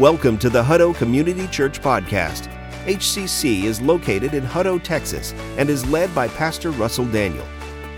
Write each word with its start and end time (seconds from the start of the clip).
Welcome 0.00 0.38
to 0.38 0.48
the 0.48 0.62
Hutto 0.62 0.94
Community 0.94 1.46
Church 1.48 1.78
Podcast. 1.82 2.50
HCC 2.86 3.64
is 3.64 3.82
located 3.82 4.32
in 4.32 4.42
Hutto, 4.42 4.82
Texas, 4.82 5.34
and 5.58 5.68
is 5.68 5.86
led 5.90 6.14
by 6.14 6.26
Pastor 6.26 6.70
Russell 6.70 7.04
Daniel. 7.04 7.44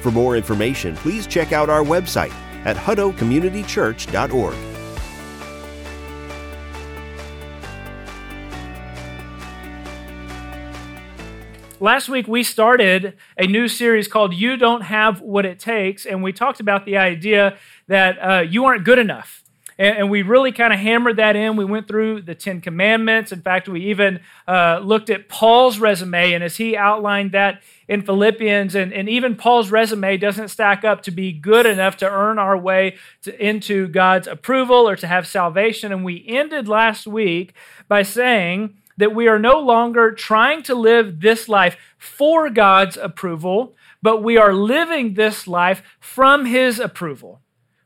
For 0.00 0.10
more 0.10 0.36
information, 0.36 0.96
please 0.96 1.28
check 1.28 1.52
out 1.52 1.70
our 1.70 1.84
website 1.84 2.32
at 2.64 2.76
huttocommunitychurch.org. 2.76 4.56
Last 11.78 12.08
week, 12.08 12.26
we 12.26 12.42
started 12.42 13.16
a 13.38 13.46
new 13.46 13.68
series 13.68 14.08
called 14.08 14.34
You 14.34 14.56
Don't 14.56 14.82
Have 14.82 15.20
What 15.20 15.46
It 15.46 15.60
Takes, 15.60 16.04
and 16.04 16.20
we 16.20 16.32
talked 16.32 16.58
about 16.58 16.84
the 16.84 16.96
idea 16.96 17.56
that 17.86 18.18
uh, 18.18 18.40
you 18.40 18.64
aren't 18.64 18.82
good 18.82 18.98
enough 18.98 19.41
and, 19.82 19.98
and 19.98 20.10
we 20.10 20.22
really 20.22 20.52
kind 20.52 20.72
of 20.72 20.78
hammered 20.78 21.16
that 21.16 21.34
in. 21.34 21.56
We 21.56 21.64
went 21.64 21.88
through 21.88 22.22
the 22.22 22.36
Ten 22.36 22.60
Commandments. 22.60 23.32
In 23.32 23.42
fact, 23.42 23.68
we 23.68 23.80
even 23.86 24.20
uh, 24.46 24.78
looked 24.80 25.10
at 25.10 25.28
Paul's 25.28 25.80
resume, 25.80 26.32
and 26.32 26.44
as 26.44 26.56
he 26.56 26.76
outlined 26.76 27.32
that 27.32 27.60
in 27.88 28.02
Philippians, 28.02 28.76
and, 28.76 28.92
and 28.92 29.08
even 29.08 29.34
Paul's 29.34 29.72
resume 29.72 30.16
doesn't 30.16 30.48
stack 30.48 30.84
up 30.84 31.02
to 31.02 31.10
be 31.10 31.32
good 31.32 31.66
enough 31.66 31.96
to 31.96 32.08
earn 32.08 32.38
our 32.38 32.56
way 32.56 32.96
to, 33.22 33.44
into 33.44 33.88
God's 33.88 34.28
approval 34.28 34.88
or 34.88 34.94
to 34.94 35.08
have 35.08 35.26
salvation. 35.26 35.90
And 35.90 36.04
we 36.04 36.24
ended 36.28 36.68
last 36.68 37.08
week 37.08 37.52
by 37.88 38.02
saying, 38.02 38.76
that 38.98 39.14
we 39.14 39.26
are 39.26 39.38
no 39.38 39.58
longer 39.58 40.12
trying 40.12 40.62
to 40.62 40.74
live 40.74 41.22
this 41.22 41.48
life 41.48 41.76
for 41.96 42.50
God's 42.50 42.96
approval, 42.96 43.74
but 44.02 44.22
we 44.22 44.36
are 44.36 44.52
living 44.52 45.14
this 45.14 45.48
life 45.48 45.82
from 45.98 46.44
His 46.44 46.78
approval. 46.78 47.41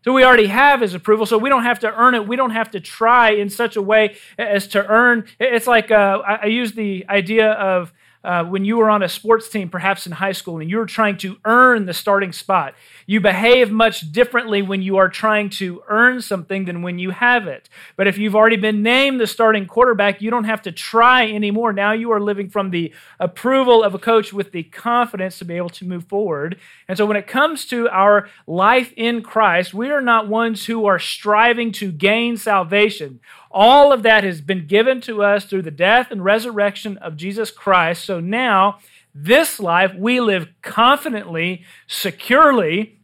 So 0.07 0.13
we 0.13 0.23
already 0.23 0.47
have 0.47 0.83
his 0.83 0.95
approval, 0.95 1.27
so 1.27 1.37
we 1.37 1.49
don't 1.49 1.65
have 1.65 1.81
to 1.81 1.93
earn 1.93 2.15
it. 2.15 2.29
We 2.29 2.37
don't 2.37 2.53
have 2.53 2.71
to 2.71 2.81
try 2.81 3.31
in 3.31 3.51
such 3.51 3.75
a 3.75 3.83
way 3.83 4.17
as 4.39 4.69
to 4.69 4.87
earn. 4.87 5.25
It's 5.41 5.67
like 5.67 5.91
uh, 5.91 6.23
I 6.25 6.47
use 6.47 6.75
the 6.75 7.05
idea 7.09 7.51
of 7.51 7.93
uh, 8.27 8.43
when 8.43 8.65
you 8.65 8.77
were 8.77 8.91
on 8.91 9.05
a 9.05 9.09
sports 9.09 9.49
team, 9.49 9.69
perhaps 9.69 10.05
in 10.05 10.11
high 10.11 10.33
school, 10.33 10.59
and 10.59 10.69
you 10.69 10.79
were 10.79 10.87
trying 10.87 11.17
to 11.17 11.37
earn 11.45 11.87
the 11.87 11.95
starting 11.95 12.33
spot. 12.33 12.75
You 13.07 13.21
behave 13.21 13.71
much 13.71 14.11
differently 14.11 14.63
when 14.63 14.83
you 14.83 14.97
are 14.97 15.09
trying 15.09 15.49
to 15.51 15.85
earn 15.89 16.21
something 16.21 16.65
than 16.65 16.83
when 16.83 16.99
you 16.99 17.11
have 17.11 17.47
it. 17.47 17.69
But 17.95 18.09
if 18.09 18.19
you've 18.19 18.35
already 18.35 18.57
been 18.57 18.83
named 18.83 19.21
the 19.21 19.29
starting 19.29 19.67
quarterback, 19.67 20.21
you 20.21 20.31
don't 20.31 20.43
have 20.43 20.63
to 20.63 20.73
try 20.73 21.31
anymore. 21.31 21.73
Now 21.73 21.93
you 21.93 22.11
are 22.11 22.21
living 22.21 22.51
from 22.51 22.71
the 22.71 22.93
approval 23.21 23.85
of 23.85 23.95
a 23.95 23.99
coach 23.99 24.33
with 24.33 24.51
the 24.51 24.65
confidence 24.65 25.39
to 25.39 25.45
be 25.45 25.55
able 25.55 25.71
to 25.71 25.87
move 25.87 26.07
forward. 26.07 26.59
And 26.89 26.99
so 26.99 27.07
when 27.07 27.17
it 27.17 27.29
comes 27.29 27.65
to 27.67 27.89
our 27.91 28.29
life 28.49 28.93
in 28.97 29.23
Christ, 29.23 29.73
we 29.73 29.93
are 29.93 30.01
not 30.01 30.27
ones 30.27 30.67
who 30.67 30.87
are 30.87 30.99
striving 30.99 31.71
to 31.73 31.93
gain 31.93 32.37
salvation. 32.37 33.21
All 33.59 33.91
of 33.91 34.03
that 34.03 34.23
has 34.23 34.43
been 34.43 34.67
given 34.67 35.01
to 35.01 35.23
us 35.23 35.47
through 35.47 35.63
the 35.63 35.71
death 35.71 36.11
and 36.11 36.23
resurrection 36.23 36.99
of 36.99 37.17
Jesus 37.17 37.51
Christ. 37.51 38.05
So 38.05 38.21
now, 38.21 38.81
this 39.15 39.59
life, 39.59 39.95
we 39.95 40.21
live 40.21 40.49
confidently, 40.61 41.65
securely, 41.87 43.01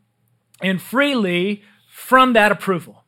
and 0.60 0.78
freely 0.80 1.62
from 1.88 2.34
that 2.34 2.52
approval. 2.52 3.04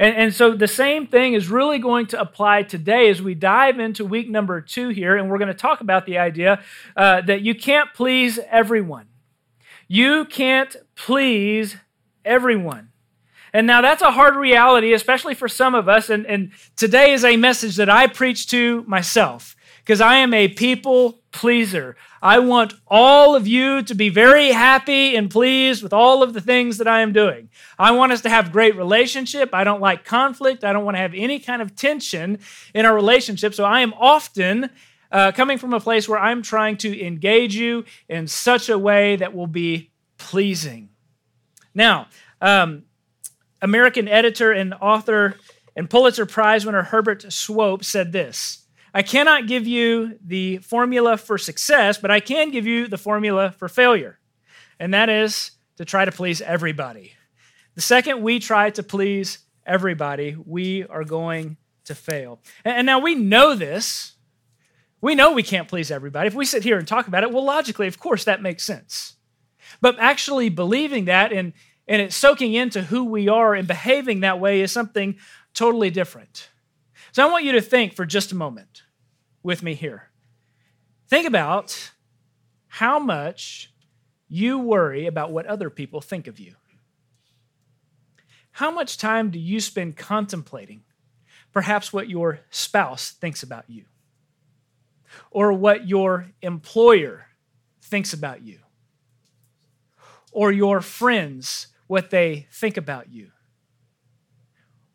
And, 0.00 0.16
and, 0.16 0.34
so 0.34 0.56
the 0.56 0.66
same 0.66 1.06
thing 1.06 1.34
is 1.34 1.48
really 1.48 1.78
going 1.78 2.06
to 2.06 2.20
apply 2.20 2.64
today 2.64 3.08
as 3.08 3.22
we 3.22 3.36
dive 3.36 3.78
into 3.78 4.04
week 4.04 4.28
number 4.28 4.60
two 4.60 4.88
here, 4.88 5.16
and 5.16 5.30
we're 5.30 5.38
going 5.38 5.46
to 5.46 5.54
talk 5.54 5.80
about 5.80 6.06
the 6.06 6.18
idea 6.18 6.60
uh, 6.96 7.20
that 7.20 7.42
you 7.42 7.54
can't 7.54 7.94
please 7.94 8.40
everyone. 8.50 9.06
You 9.86 10.24
can't 10.24 10.74
please 10.96 11.76
everyone. 12.24 12.88
And 13.52 13.66
now 13.66 13.80
that's 13.80 14.02
a 14.02 14.10
hard 14.10 14.36
reality, 14.36 14.92
especially 14.92 15.34
for 15.34 15.48
some 15.48 15.74
of 15.74 15.88
us. 15.88 16.08
And, 16.08 16.26
and 16.26 16.52
today 16.76 17.12
is 17.12 17.24
a 17.24 17.36
message 17.36 17.76
that 17.76 17.90
I 17.90 18.06
preach 18.06 18.48
to 18.48 18.84
myself 18.86 19.56
because 19.84 20.00
I 20.00 20.16
am 20.16 20.32
a 20.32 20.48
people 20.48 21.20
pleaser. 21.32 21.96
I 22.20 22.38
want 22.38 22.74
all 22.86 23.34
of 23.34 23.46
you 23.46 23.82
to 23.82 23.94
be 23.94 24.08
very 24.08 24.52
happy 24.52 25.16
and 25.16 25.28
pleased 25.30 25.82
with 25.82 25.92
all 25.92 26.22
of 26.22 26.34
the 26.34 26.40
things 26.40 26.78
that 26.78 26.86
I 26.86 27.00
am 27.00 27.12
doing. 27.12 27.48
I 27.78 27.90
want 27.90 28.12
us 28.12 28.20
to 28.22 28.30
have 28.30 28.52
great 28.52 28.76
relationship. 28.76 29.50
I 29.52 29.64
don't 29.64 29.80
like 29.80 30.04
conflict. 30.04 30.62
I 30.62 30.72
don't 30.72 30.84
want 30.84 30.96
to 30.96 31.00
have 31.00 31.14
any 31.14 31.38
kind 31.38 31.60
of 31.60 31.74
tension 31.74 32.38
in 32.74 32.86
our 32.86 32.94
relationship. 32.94 33.54
So 33.54 33.64
I 33.64 33.80
am 33.80 33.92
often 33.94 34.70
uh, 35.10 35.32
coming 35.32 35.58
from 35.58 35.74
a 35.74 35.80
place 35.80 36.08
where 36.08 36.18
I'm 36.18 36.42
trying 36.42 36.76
to 36.78 37.04
engage 37.04 37.56
you 37.56 37.84
in 38.08 38.28
such 38.28 38.68
a 38.68 38.78
way 38.78 39.16
that 39.16 39.34
will 39.34 39.48
be 39.48 39.90
pleasing. 40.16 40.90
Now, 41.74 42.06
um, 42.40 42.84
American 43.62 44.08
editor 44.08 44.52
and 44.52 44.74
author 44.74 45.36
and 45.74 45.88
Pulitzer 45.88 46.26
Prize 46.26 46.66
winner 46.66 46.82
Herbert 46.82 47.32
Swope 47.32 47.84
said 47.84 48.12
this 48.12 48.66
I 48.92 49.02
cannot 49.02 49.46
give 49.46 49.66
you 49.66 50.18
the 50.22 50.58
formula 50.58 51.16
for 51.16 51.38
success, 51.38 51.96
but 51.96 52.10
I 52.10 52.20
can 52.20 52.50
give 52.50 52.66
you 52.66 52.88
the 52.88 52.98
formula 52.98 53.52
for 53.52 53.68
failure, 53.68 54.18
and 54.78 54.92
that 54.92 55.08
is 55.08 55.52
to 55.76 55.84
try 55.84 56.04
to 56.04 56.12
please 56.12 56.42
everybody. 56.42 57.14
The 57.74 57.80
second 57.80 58.20
we 58.20 58.38
try 58.38 58.68
to 58.70 58.82
please 58.82 59.38
everybody, 59.64 60.36
we 60.44 60.84
are 60.84 61.04
going 61.04 61.56
to 61.84 61.94
fail. 61.94 62.40
And 62.64 62.84
now 62.86 62.98
we 62.98 63.14
know 63.14 63.54
this. 63.54 64.14
We 65.00 65.14
know 65.14 65.32
we 65.32 65.42
can't 65.42 65.68
please 65.68 65.90
everybody. 65.90 66.26
If 66.26 66.34
we 66.34 66.44
sit 66.44 66.62
here 66.62 66.78
and 66.78 66.86
talk 66.86 67.08
about 67.08 67.24
it, 67.24 67.32
well, 67.32 67.44
logically, 67.44 67.86
of 67.88 67.98
course, 67.98 68.24
that 68.24 68.42
makes 68.42 68.62
sense. 68.62 69.16
But 69.80 69.98
actually 69.98 70.48
believing 70.48 71.06
that 71.06 71.32
and 71.32 71.54
and 71.88 72.00
it's 72.00 72.16
soaking 72.16 72.54
into 72.54 72.82
who 72.82 73.04
we 73.04 73.28
are 73.28 73.54
and 73.54 73.66
behaving 73.66 74.20
that 74.20 74.40
way 74.40 74.60
is 74.60 74.72
something 74.72 75.16
totally 75.54 75.90
different. 75.90 76.48
So 77.12 77.26
I 77.26 77.30
want 77.30 77.44
you 77.44 77.52
to 77.52 77.60
think 77.60 77.94
for 77.94 78.06
just 78.06 78.32
a 78.32 78.36
moment 78.36 78.82
with 79.42 79.62
me 79.62 79.74
here. 79.74 80.10
Think 81.08 81.26
about 81.26 81.90
how 82.68 82.98
much 82.98 83.72
you 84.28 84.58
worry 84.58 85.06
about 85.06 85.30
what 85.30 85.46
other 85.46 85.68
people 85.68 86.00
think 86.00 86.26
of 86.26 86.38
you. 86.38 86.54
How 88.52 88.70
much 88.70 88.96
time 88.96 89.30
do 89.30 89.38
you 89.38 89.60
spend 89.60 89.96
contemplating 89.96 90.82
perhaps 91.52 91.92
what 91.92 92.08
your 92.08 92.40
spouse 92.50 93.10
thinks 93.10 93.42
about 93.42 93.64
you? 93.68 93.84
Or 95.30 95.52
what 95.52 95.86
your 95.86 96.28
employer 96.40 97.26
thinks 97.82 98.14
about 98.14 98.42
you? 98.42 98.58
Or 100.30 100.50
your 100.50 100.80
friends 100.80 101.66
what 101.86 102.10
they 102.10 102.46
think 102.50 102.76
about 102.76 103.12
you, 103.12 103.30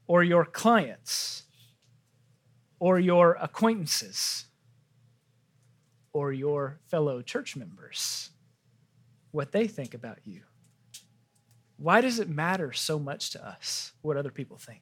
or 0.07 0.23
your 0.23 0.45
clients, 0.45 1.43
or 2.79 2.99
your 2.99 3.37
acquaintances, 3.41 4.45
or 6.13 6.31
your 6.31 6.79
fellow 6.87 7.21
church 7.21 7.55
members, 7.55 8.31
what 9.31 9.51
they 9.51 9.67
think 9.67 9.93
about 9.93 10.19
you. 10.23 10.41
Why 11.77 12.01
does 12.01 12.19
it 12.19 12.27
matter 12.27 12.73
so 12.73 12.97
much 12.97 13.31
to 13.31 13.47
us 13.47 13.91
what 14.01 14.17
other 14.17 14.31
people 14.31 14.57
think? 14.57 14.81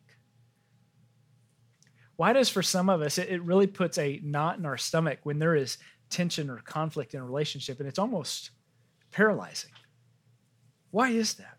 Why 2.15 2.31
does, 2.31 2.49
for 2.49 2.63
some 2.63 2.89
of 2.89 3.01
us, 3.01 3.17
it, 3.17 3.41
really 3.43 3.67
puts 3.67 3.97
a 3.97 4.21
knot 4.23 4.57
in 4.57 4.65
our 4.65 4.77
stomach 4.77 5.19
when 5.23 5.39
there 5.39 5.55
is 5.55 5.77
tension 6.09 6.49
or 6.49 6.57
conflict 6.57 7.13
in 7.13 7.19
a 7.19 7.25
relationship, 7.25 7.79
and 7.79 7.89
it's 7.89 7.99
almost 7.99 8.51
paralyzing? 9.11 9.71
Why 10.91 11.09
is 11.09 11.33
that? 11.33 11.54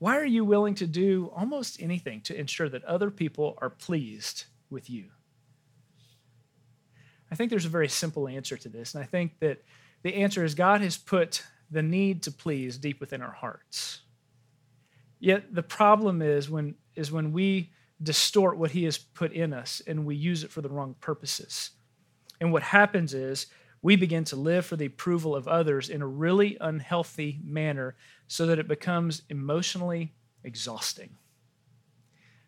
Why 0.00 0.16
are 0.16 0.24
you 0.24 0.46
willing 0.46 0.74
to 0.76 0.86
do 0.86 1.30
almost 1.36 1.80
anything 1.80 2.22
to 2.22 2.34
ensure 2.34 2.70
that 2.70 2.82
other 2.84 3.10
people 3.10 3.58
are 3.60 3.68
pleased 3.68 4.44
with 4.70 4.88
you? 4.88 5.10
I 7.30 7.34
think 7.34 7.50
there's 7.50 7.66
a 7.66 7.68
very 7.68 7.88
simple 7.88 8.26
answer 8.26 8.56
to 8.56 8.68
this, 8.70 8.94
and 8.94 9.04
I 9.04 9.06
think 9.06 9.38
that 9.40 9.62
the 10.02 10.14
answer 10.14 10.42
is 10.42 10.54
God 10.54 10.80
has 10.80 10.96
put 10.96 11.44
the 11.70 11.82
need 11.82 12.22
to 12.22 12.32
please 12.32 12.78
deep 12.78 12.98
within 12.98 13.20
our 13.20 13.30
hearts. 13.30 14.00
Yet 15.18 15.54
the 15.54 15.62
problem 15.62 16.22
is 16.22 16.48
when 16.48 16.76
is 16.96 17.12
when 17.12 17.32
we 17.32 17.70
distort 18.02 18.56
what 18.56 18.70
he 18.70 18.84
has 18.84 18.96
put 18.96 19.34
in 19.34 19.52
us 19.52 19.82
and 19.86 20.06
we 20.06 20.16
use 20.16 20.44
it 20.44 20.50
for 20.50 20.62
the 20.62 20.70
wrong 20.70 20.94
purposes. 21.00 21.72
And 22.40 22.54
what 22.54 22.62
happens 22.62 23.12
is 23.12 23.48
we 23.82 23.96
begin 23.96 24.24
to 24.24 24.36
live 24.36 24.64
for 24.64 24.76
the 24.76 24.86
approval 24.86 25.36
of 25.36 25.46
others 25.46 25.90
in 25.90 26.00
a 26.00 26.06
really 26.06 26.56
unhealthy 26.58 27.38
manner 27.44 27.96
so 28.30 28.46
that 28.46 28.60
it 28.60 28.68
becomes 28.68 29.22
emotionally 29.28 30.12
exhausting. 30.44 31.10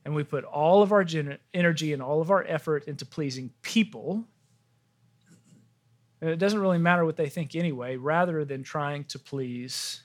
And 0.04 0.14
we 0.14 0.22
put 0.22 0.44
all 0.44 0.80
of 0.80 0.92
our 0.92 1.04
energy 1.52 1.92
and 1.92 2.00
all 2.00 2.20
of 2.20 2.30
our 2.30 2.44
effort 2.44 2.86
into 2.86 3.04
pleasing 3.04 3.50
people. 3.62 4.22
And 6.20 6.30
it 6.30 6.36
doesn't 6.36 6.60
really 6.60 6.78
matter 6.78 7.04
what 7.04 7.16
they 7.16 7.28
think 7.28 7.56
anyway, 7.56 7.96
rather 7.96 8.44
than 8.44 8.62
trying 8.62 9.06
to 9.06 9.18
please 9.18 10.02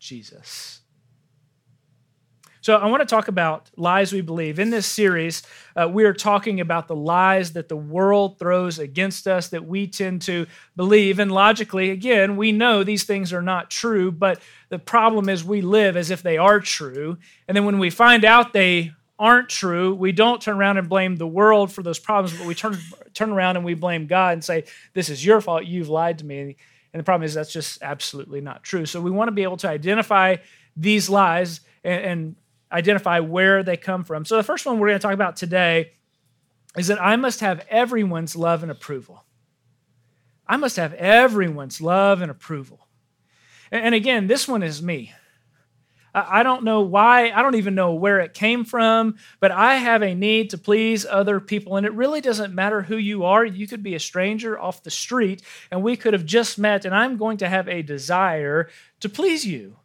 Jesus. 0.00 0.80
So, 2.66 2.74
I 2.74 2.86
want 2.86 3.00
to 3.00 3.06
talk 3.06 3.28
about 3.28 3.70
lies 3.76 4.12
we 4.12 4.22
believe. 4.22 4.58
In 4.58 4.70
this 4.70 4.88
series, 4.88 5.44
uh, 5.76 5.88
we 5.88 6.02
are 6.02 6.12
talking 6.12 6.58
about 6.58 6.88
the 6.88 6.96
lies 6.96 7.52
that 7.52 7.68
the 7.68 7.76
world 7.76 8.40
throws 8.40 8.80
against 8.80 9.28
us 9.28 9.50
that 9.50 9.64
we 9.64 9.86
tend 9.86 10.22
to 10.22 10.48
believe. 10.74 11.20
And 11.20 11.30
logically, 11.30 11.90
again, 11.90 12.36
we 12.36 12.50
know 12.50 12.82
these 12.82 13.04
things 13.04 13.32
are 13.32 13.40
not 13.40 13.70
true, 13.70 14.10
but 14.10 14.40
the 14.68 14.80
problem 14.80 15.28
is 15.28 15.44
we 15.44 15.60
live 15.60 15.96
as 15.96 16.10
if 16.10 16.24
they 16.24 16.38
are 16.38 16.58
true. 16.58 17.18
And 17.46 17.56
then 17.56 17.66
when 17.66 17.78
we 17.78 17.88
find 17.88 18.24
out 18.24 18.52
they 18.52 18.90
aren't 19.16 19.48
true, 19.48 19.94
we 19.94 20.10
don't 20.10 20.42
turn 20.42 20.56
around 20.56 20.76
and 20.76 20.88
blame 20.88 21.14
the 21.14 21.24
world 21.24 21.70
for 21.70 21.84
those 21.84 22.00
problems, 22.00 22.36
but 22.36 22.48
we 22.48 22.56
turn, 22.56 22.76
turn 23.14 23.30
around 23.30 23.54
and 23.54 23.64
we 23.64 23.74
blame 23.74 24.08
God 24.08 24.32
and 24.32 24.42
say, 24.42 24.64
This 24.92 25.08
is 25.08 25.24
your 25.24 25.40
fault. 25.40 25.66
You've 25.66 25.88
lied 25.88 26.18
to 26.18 26.26
me. 26.26 26.40
And 26.40 26.56
the 26.98 27.04
problem 27.04 27.26
is 27.26 27.32
that's 27.32 27.52
just 27.52 27.80
absolutely 27.80 28.40
not 28.40 28.64
true. 28.64 28.86
So 28.86 29.00
we 29.00 29.12
want 29.12 29.28
to 29.28 29.32
be 29.32 29.44
able 29.44 29.58
to 29.58 29.68
identify 29.68 30.38
these 30.76 31.08
lies 31.08 31.60
and, 31.84 32.04
and 32.04 32.36
identify 32.70 33.20
where 33.20 33.62
they 33.62 33.76
come 33.76 34.04
from. 34.04 34.24
So 34.24 34.36
the 34.36 34.42
first 34.42 34.66
one 34.66 34.78
we're 34.78 34.88
going 34.88 34.98
to 34.98 35.02
talk 35.02 35.14
about 35.14 35.36
today 35.36 35.92
is 36.76 36.88
that 36.88 37.00
I 37.00 37.16
must 37.16 37.40
have 37.40 37.64
everyone's 37.70 38.36
love 38.36 38.62
and 38.62 38.70
approval. 38.70 39.24
I 40.46 40.56
must 40.56 40.76
have 40.76 40.94
everyone's 40.94 41.80
love 41.80 42.22
and 42.22 42.30
approval. 42.30 42.86
And 43.72 43.94
again, 43.94 44.26
this 44.26 44.46
one 44.46 44.62
is 44.62 44.82
me. 44.82 45.12
I 46.14 46.44
don't 46.44 46.64
know 46.64 46.80
why, 46.80 47.30
I 47.30 47.42
don't 47.42 47.56
even 47.56 47.74
know 47.74 47.92
where 47.92 48.20
it 48.20 48.32
came 48.32 48.64
from, 48.64 49.16
but 49.38 49.50
I 49.50 49.74
have 49.74 50.02
a 50.02 50.14
need 50.14 50.48
to 50.50 50.58
please 50.58 51.04
other 51.04 51.40
people. 51.40 51.76
And 51.76 51.84
it 51.84 51.92
really 51.92 52.22
doesn't 52.22 52.54
matter 52.54 52.80
who 52.80 52.96
you 52.96 53.24
are. 53.24 53.44
You 53.44 53.66
could 53.66 53.82
be 53.82 53.94
a 53.94 54.00
stranger 54.00 54.58
off 54.58 54.82
the 54.82 54.90
street, 54.90 55.42
and 55.70 55.82
we 55.82 55.94
could 55.94 56.14
have 56.14 56.24
just 56.24 56.58
met, 56.58 56.86
and 56.86 56.94
I'm 56.94 57.18
going 57.18 57.36
to 57.38 57.48
have 57.50 57.68
a 57.68 57.82
desire 57.82 58.70
to 59.00 59.10
please 59.10 59.44
you. 59.44 59.76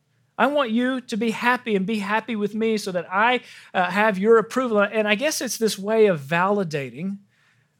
I 0.41 0.47
want 0.47 0.71
you 0.71 1.01
to 1.01 1.17
be 1.17 1.29
happy 1.29 1.75
and 1.75 1.85
be 1.85 1.99
happy 1.99 2.35
with 2.35 2.55
me 2.55 2.77
so 2.77 2.91
that 2.93 3.05
I 3.11 3.41
uh, 3.75 3.91
have 3.91 4.17
your 4.17 4.39
approval. 4.39 4.79
And 4.79 5.07
I 5.07 5.13
guess 5.13 5.39
it's 5.39 5.59
this 5.59 5.77
way 5.77 6.07
of 6.07 6.19
validating 6.19 7.19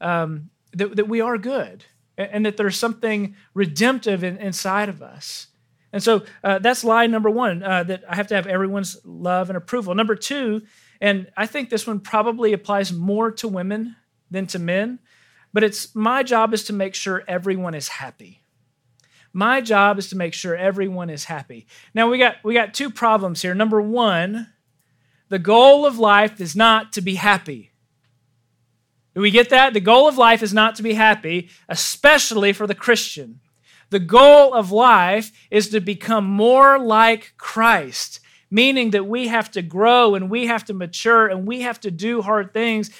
um, 0.00 0.50
that, 0.72 0.94
that 0.94 1.08
we 1.08 1.20
are 1.20 1.38
good 1.38 1.84
and 2.16 2.46
that 2.46 2.56
there's 2.56 2.76
something 2.76 3.34
redemptive 3.52 4.22
in, 4.22 4.36
inside 4.36 4.88
of 4.88 5.02
us. 5.02 5.48
And 5.92 6.00
so 6.00 6.22
uh, 6.44 6.60
that's 6.60 6.84
lie 6.84 7.08
number 7.08 7.30
one 7.30 7.64
uh, 7.64 7.82
that 7.82 8.04
I 8.08 8.14
have 8.14 8.28
to 8.28 8.36
have 8.36 8.46
everyone's 8.46 8.96
love 9.04 9.50
and 9.50 9.56
approval. 9.56 9.96
Number 9.96 10.14
two, 10.14 10.62
and 11.00 11.32
I 11.36 11.46
think 11.46 11.68
this 11.68 11.84
one 11.84 11.98
probably 11.98 12.52
applies 12.52 12.92
more 12.92 13.32
to 13.32 13.48
women 13.48 13.96
than 14.30 14.46
to 14.46 14.60
men, 14.60 15.00
but 15.52 15.64
it's 15.64 15.96
my 15.96 16.22
job 16.22 16.54
is 16.54 16.62
to 16.66 16.72
make 16.72 16.94
sure 16.94 17.24
everyone 17.26 17.74
is 17.74 17.88
happy. 17.88 18.41
My 19.32 19.60
job 19.60 19.98
is 19.98 20.08
to 20.10 20.16
make 20.16 20.34
sure 20.34 20.56
everyone 20.56 21.08
is 21.10 21.24
happy. 21.24 21.66
Now 21.94 22.10
we 22.10 22.18
got 22.18 22.36
we 22.44 22.54
got 22.54 22.74
two 22.74 22.90
problems 22.90 23.42
here. 23.42 23.54
Number 23.54 23.80
one, 23.80 24.48
the 25.28 25.38
goal 25.38 25.86
of 25.86 25.98
life 25.98 26.40
is 26.40 26.54
not 26.54 26.92
to 26.92 27.00
be 27.00 27.14
happy. 27.14 27.70
Do 29.14 29.20
we 29.20 29.30
get 29.30 29.50
that? 29.50 29.74
The 29.74 29.80
goal 29.80 30.08
of 30.08 30.18
life 30.18 30.42
is 30.42 30.54
not 30.54 30.74
to 30.76 30.82
be 30.82 30.94
happy, 30.94 31.50
especially 31.68 32.52
for 32.52 32.66
the 32.66 32.74
Christian. 32.74 33.40
The 33.90 33.98
goal 33.98 34.54
of 34.54 34.72
life 34.72 35.32
is 35.50 35.68
to 35.70 35.80
become 35.80 36.24
more 36.24 36.78
like 36.78 37.34
Christ, 37.36 38.20
meaning 38.50 38.90
that 38.90 39.06
we 39.06 39.28
have 39.28 39.50
to 39.50 39.60
grow 39.60 40.14
and 40.14 40.30
we 40.30 40.46
have 40.46 40.64
to 40.66 40.74
mature 40.74 41.26
and 41.26 41.46
we 41.46 41.60
have 41.60 41.78
to 41.80 41.90
do 41.90 42.22
hard 42.22 42.54
things. 42.54 42.90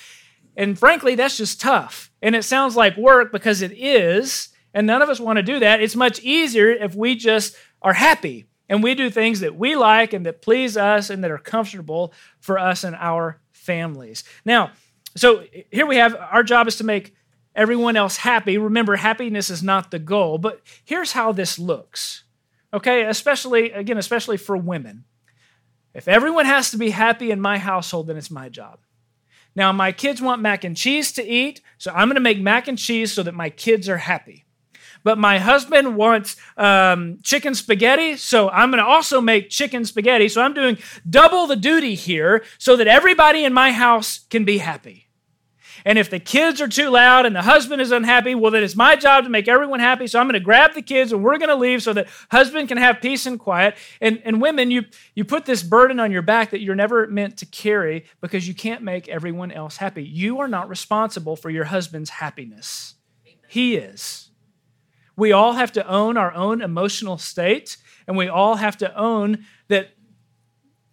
And 0.55 0.79
frankly, 0.79 1.15
that's 1.15 1.39
just 1.39 1.63
tough. 1.63 2.11
And 2.21 2.37
it 2.37 2.45
sounds 2.45 2.77
like 2.77 2.97
work 2.99 3.33
because 3.33 3.63
it 3.63 3.73
is, 3.73 4.51
and 4.75 4.87
none 4.87 5.03
of 5.03 5.09
us 5.09 5.21
want 5.21 5.37
to 5.37 5.43
do 5.43 5.61
that. 5.61 5.83
It's 5.83 5.97
much 5.97 6.21
easier 6.21 6.71
if 6.71 6.95
we 6.95 7.15
just 7.15 7.57
are 7.81 7.93
happy 7.93 8.47
and 8.69 8.83
we 8.83 8.95
do 8.95 9.11
things 9.11 9.41
that 9.41 9.57
we 9.57 9.77
like 9.77 10.13
and 10.13 10.25
that 10.27 10.43
please 10.43 10.77
us 10.77 11.11
and 11.11 11.23
that 11.23 11.31
are 11.31 11.39
comfortable 11.39 12.15
for 12.41 12.59
us 12.59 12.85
and 12.85 12.97
our 12.97 13.41
families. 13.53 14.25
Now, 14.45 14.73
so 15.17 15.45
here 15.71 15.87
we 15.87 15.97
have 15.97 16.17
our 16.17 16.43
job 16.43 16.69
is 16.69 16.77
to 16.77 16.85
make 16.85 17.15
everyone 17.55 17.97
else 17.97 18.17
happy. 18.17 18.57
Remember, 18.59 18.97
happiness 18.97 19.51
is 19.51 19.63
not 19.63 19.91
the 19.91 19.99
goal, 19.99 20.39
but 20.39 20.63
here's 20.85 21.13
how 21.13 21.33
this 21.33 21.59
looks. 21.59 22.25
Okay, 22.73 23.05
especially, 23.05 23.73
again, 23.73 23.99
especially 23.99 24.39
for 24.39 24.57
women. 24.57 25.05
If 25.93 26.09
everyone 26.09 26.47
has 26.47 26.71
to 26.71 26.79
be 26.79 26.91
happy 26.91 27.31
in 27.31 27.41
my 27.41 27.59
household, 27.59 28.07
then 28.07 28.17
it's 28.17 28.31
my 28.31 28.49
job. 28.49 28.79
Now, 29.55 29.73
my 29.73 29.93
kids 29.93 30.23
want 30.23 30.41
mac 30.41 30.65
and 30.65 30.75
cheese 30.75 31.13
to 31.13 31.23
eat, 31.23 31.61
so 31.77 31.93
I'm 31.95 32.09
to 32.15 32.21
make 32.21 32.41
mac 32.41 32.69
and 32.69 32.79
cheese 32.79 33.13
so 33.13 33.23
that 33.23 33.35
my 33.35 33.51
kids 33.51 33.89
are 33.91 33.99
happy. 33.99 34.42
But 35.05 35.19
my 35.19 35.39
husband 35.39 35.97
wants 35.97 36.37
um, 36.57 37.19
chicken 37.23 37.55
spaghetti, 37.55 38.17
so 38.17 38.49
I'm 38.51 38.71
going 38.71 38.83
to 38.83 38.89
also 38.89 39.21
make 39.21 39.51
chicken 39.51 39.85
spaghetti. 39.85 40.29
So 40.29 40.43
I'm 40.43 40.55
doing 40.55 40.79
double 41.09 41.47
the 41.47 41.57
duty 41.57 41.95
here 41.95 42.45
so 42.59 42.77
that 42.77 42.87
everybody 42.87 43.45
in 43.45 43.53
my 43.53 43.73
house 43.73 44.21
can 44.31 44.45
be 44.45 44.59
happy. 44.59 45.09
And 45.85 45.99
if 45.99 46.11
the 46.11 46.21
kids 46.21 46.61
are 46.61 46.69
too 46.69 46.91
loud 46.91 47.27
and 47.27 47.35
the 47.35 47.43
husband 47.43 47.83
is 47.83 47.91
unhappy, 47.91 48.35
well, 48.35 48.51
then 48.51 48.63
it's 48.63 48.77
my 48.77 48.97
job 48.97 49.25
to 49.25 49.31
make 49.31 49.49
everyone 49.49 49.81
happy. 49.81 50.07
So 50.07 50.21
I'm 50.21 50.27
going 50.27 50.35
to 50.35 50.41
grab 50.41 50.75
the 50.75 50.83
kids 50.83 51.13
and 51.13 51.25
we're 51.25 51.39
going 51.39 51.49
to 51.49 51.57
leave 51.57 51.83
so 51.83 51.93
that 51.93 52.09
husband 52.31 52.69
can 52.69 52.79
have 52.79 53.01
peace 53.01 53.27
and 53.27 53.39
quiet. 53.39 53.77
And, 54.01 54.23
and 54.25 54.41
women, 54.41 54.71
you, 54.71 54.85
you 55.15 55.25
put 55.25 55.45
this 55.45 55.63
burden 55.63 55.99
on 55.99 56.13
your 56.13 56.23
back 56.23 56.51
that 56.51 56.61
you're 56.61 56.75
never 56.75 57.07
meant 57.09 57.39
to 57.39 57.47
carry 57.47 58.05
because 58.21 58.47
you 58.47 58.55
can't 58.55 58.83
make 58.83 59.09
everyone 59.09 59.51
else 59.51 59.77
happy. 59.77 60.05
You 60.05 60.41
are 60.41 60.49
not 60.49 60.69
responsible 60.69 61.37
for 61.37 61.51
your 61.51 61.65
husband's 61.65 62.11
happiness, 62.11 62.95
he 63.49 63.77
is. 63.77 64.22
We 65.17 65.33
all 65.33 65.53
have 65.53 65.73
to 65.73 65.87
own 65.87 66.17
our 66.17 66.33
own 66.33 66.63
emotional 66.63 67.19
state, 67.19 67.77
and 68.07 68.17
we 68.17 68.29
all 68.29 68.57
have 68.57 68.77
to 68.79 68.95
own 68.97 69.45
that 69.69 69.91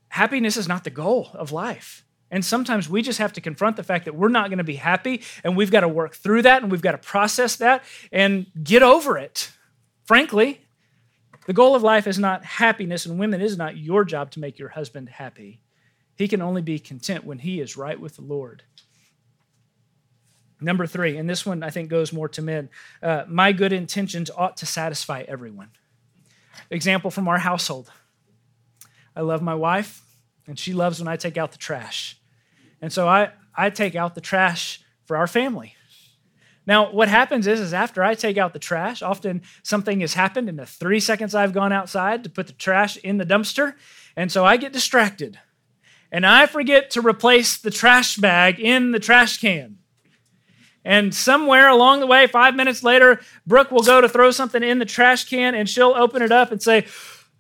happiness 0.10 0.58
is 0.58 0.68
not 0.68 0.84
the 0.84 0.90
goal 0.90 1.30
of 1.34 1.52
life. 1.52 2.06
And 2.32 2.46
sometimes 2.46 2.88
we 2.90 3.02
just 3.02 3.20
have 3.20 3.34
to 3.34 3.42
confront 3.42 3.76
the 3.76 3.84
fact 3.84 4.06
that 4.06 4.16
we're 4.16 4.30
not 4.30 4.50
going 4.50 4.60
to 4.60 4.64
be 4.64 4.76
happy 4.76 5.24
and 5.44 5.58
we've 5.58 5.72
got 5.72 5.80
to 5.80 5.88
work 5.88 6.16
through 6.16 6.44
that 6.44 6.62
and 6.62 6.72
we've 6.72 6.82
got 6.82 6.92
to 6.92 7.00
process 7.00 7.56
that 7.56 7.84
and 8.12 8.46
get 8.64 8.84
over 8.84 9.18
it. 9.18 9.52
Frankly, 10.06 10.62
the 11.48 11.54
goal 11.54 11.76
of 11.76 11.82
life 11.82 12.06
is 12.06 12.20
not 12.20 12.46
happiness, 12.46 13.08
and 13.08 13.20
women 13.20 13.42
is 13.42 13.58
not 13.58 13.78
your 13.78 14.06
job 14.06 14.30
to 14.32 14.40
make 14.40 14.60
your 14.60 14.70
husband 14.70 15.10
happy. 15.10 15.62
He 16.16 16.28
can 16.28 16.42
only 16.42 16.62
be 16.62 16.78
content 16.78 17.24
when 17.24 17.40
he 17.40 17.60
is 17.60 17.78
right 17.78 18.00
with 18.00 18.18
the 18.18 18.22
Lord. 18.22 18.62
Number 20.62 20.86
three, 20.86 21.18
and 21.18 21.30
this 21.30 21.46
one 21.46 21.64
I 21.64 21.70
think 21.70 21.90
goes 21.90 22.12
more 22.12 22.28
to 22.30 22.42
men 22.42 22.70
uh, 23.02 23.24
my 23.28 23.52
good 23.54 23.72
intentions 23.72 24.30
ought 24.36 24.58
to 24.58 24.66
satisfy 24.66 25.24
everyone. 25.28 25.70
Example 26.70 27.12
from 27.12 27.28
our 27.28 27.40
household 27.40 27.92
I 29.16 29.22
love 29.22 29.42
my 29.42 29.56
wife, 29.56 30.02
and 30.48 30.58
she 30.58 30.72
loves 30.72 31.00
when 31.00 31.08
I 31.08 31.18
take 31.18 31.38
out 31.38 31.52
the 31.52 31.58
trash. 31.58 32.18
And 32.82 32.94
so 32.94 33.08
I, 33.08 33.32
I 33.56 33.70
take 33.70 33.96
out 33.96 34.16
the 34.16 34.22
trash 34.22 34.82
for 35.04 35.18
our 35.18 35.28
family. 35.28 35.76
Now, 36.66 36.92
what 36.92 37.10
happens 37.10 37.48
is, 37.48 37.60
is 37.60 37.74
after 37.74 38.04
I 38.04 38.14
take 38.14 38.38
out 38.38 38.54
the 38.54 38.60
trash, 38.60 39.02
often 39.02 39.42
something 39.64 40.02
has 40.02 40.14
happened 40.14 40.48
in 40.48 40.56
the 40.56 40.66
three 40.66 41.00
seconds 41.00 41.34
I've 41.34 41.52
gone 41.52 41.74
outside 41.74 42.24
to 42.24 42.30
put 42.30 42.48
the 42.48 42.54
trash 42.54 42.96
in 42.98 43.18
the 43.18 43.26
dumpster. 43.26 43.74
And 44.16 44.32
so 44.32 44.46
I 44.46 44.56
get 44.56 44.72
distracted. 44.72 45.40
And 46.12 46.26
I 46.26 46.46
forget 46.46 46.92
to 46.92 47.02
replace 47.02 47.58
the 47.58 47.72
trash 47.72 48.18
bag 48.18 48.60
in 48.60 48.92
the 48.92 49.00
trash 49.00 49.40
can. 49.40 49.79
And 50.86 51.14
somewhere 51.14 51.68
along 51.68 52.00
the 52.00 52.08
way, 52.08 52.28
five 52.28 52.56
minutes 52.56 52.84
later, 52.84 53.20
Brooke 53.46 53.72
will 53.72 53.84
go 53.84 54.02
to 54.02 54.08
throw 54.08 54.32
something 54.32 54.64
in 54.64 54.80
the 54.80 54.86
trash 54.86 55.26
can 55.26 55.54
and 55.56 55.68
she'll 55.68 55.94
open 55.96 56.22
it 56.22 56.32
up 56.32 56.52
and 56.52 56.62
say, 56.62 56.88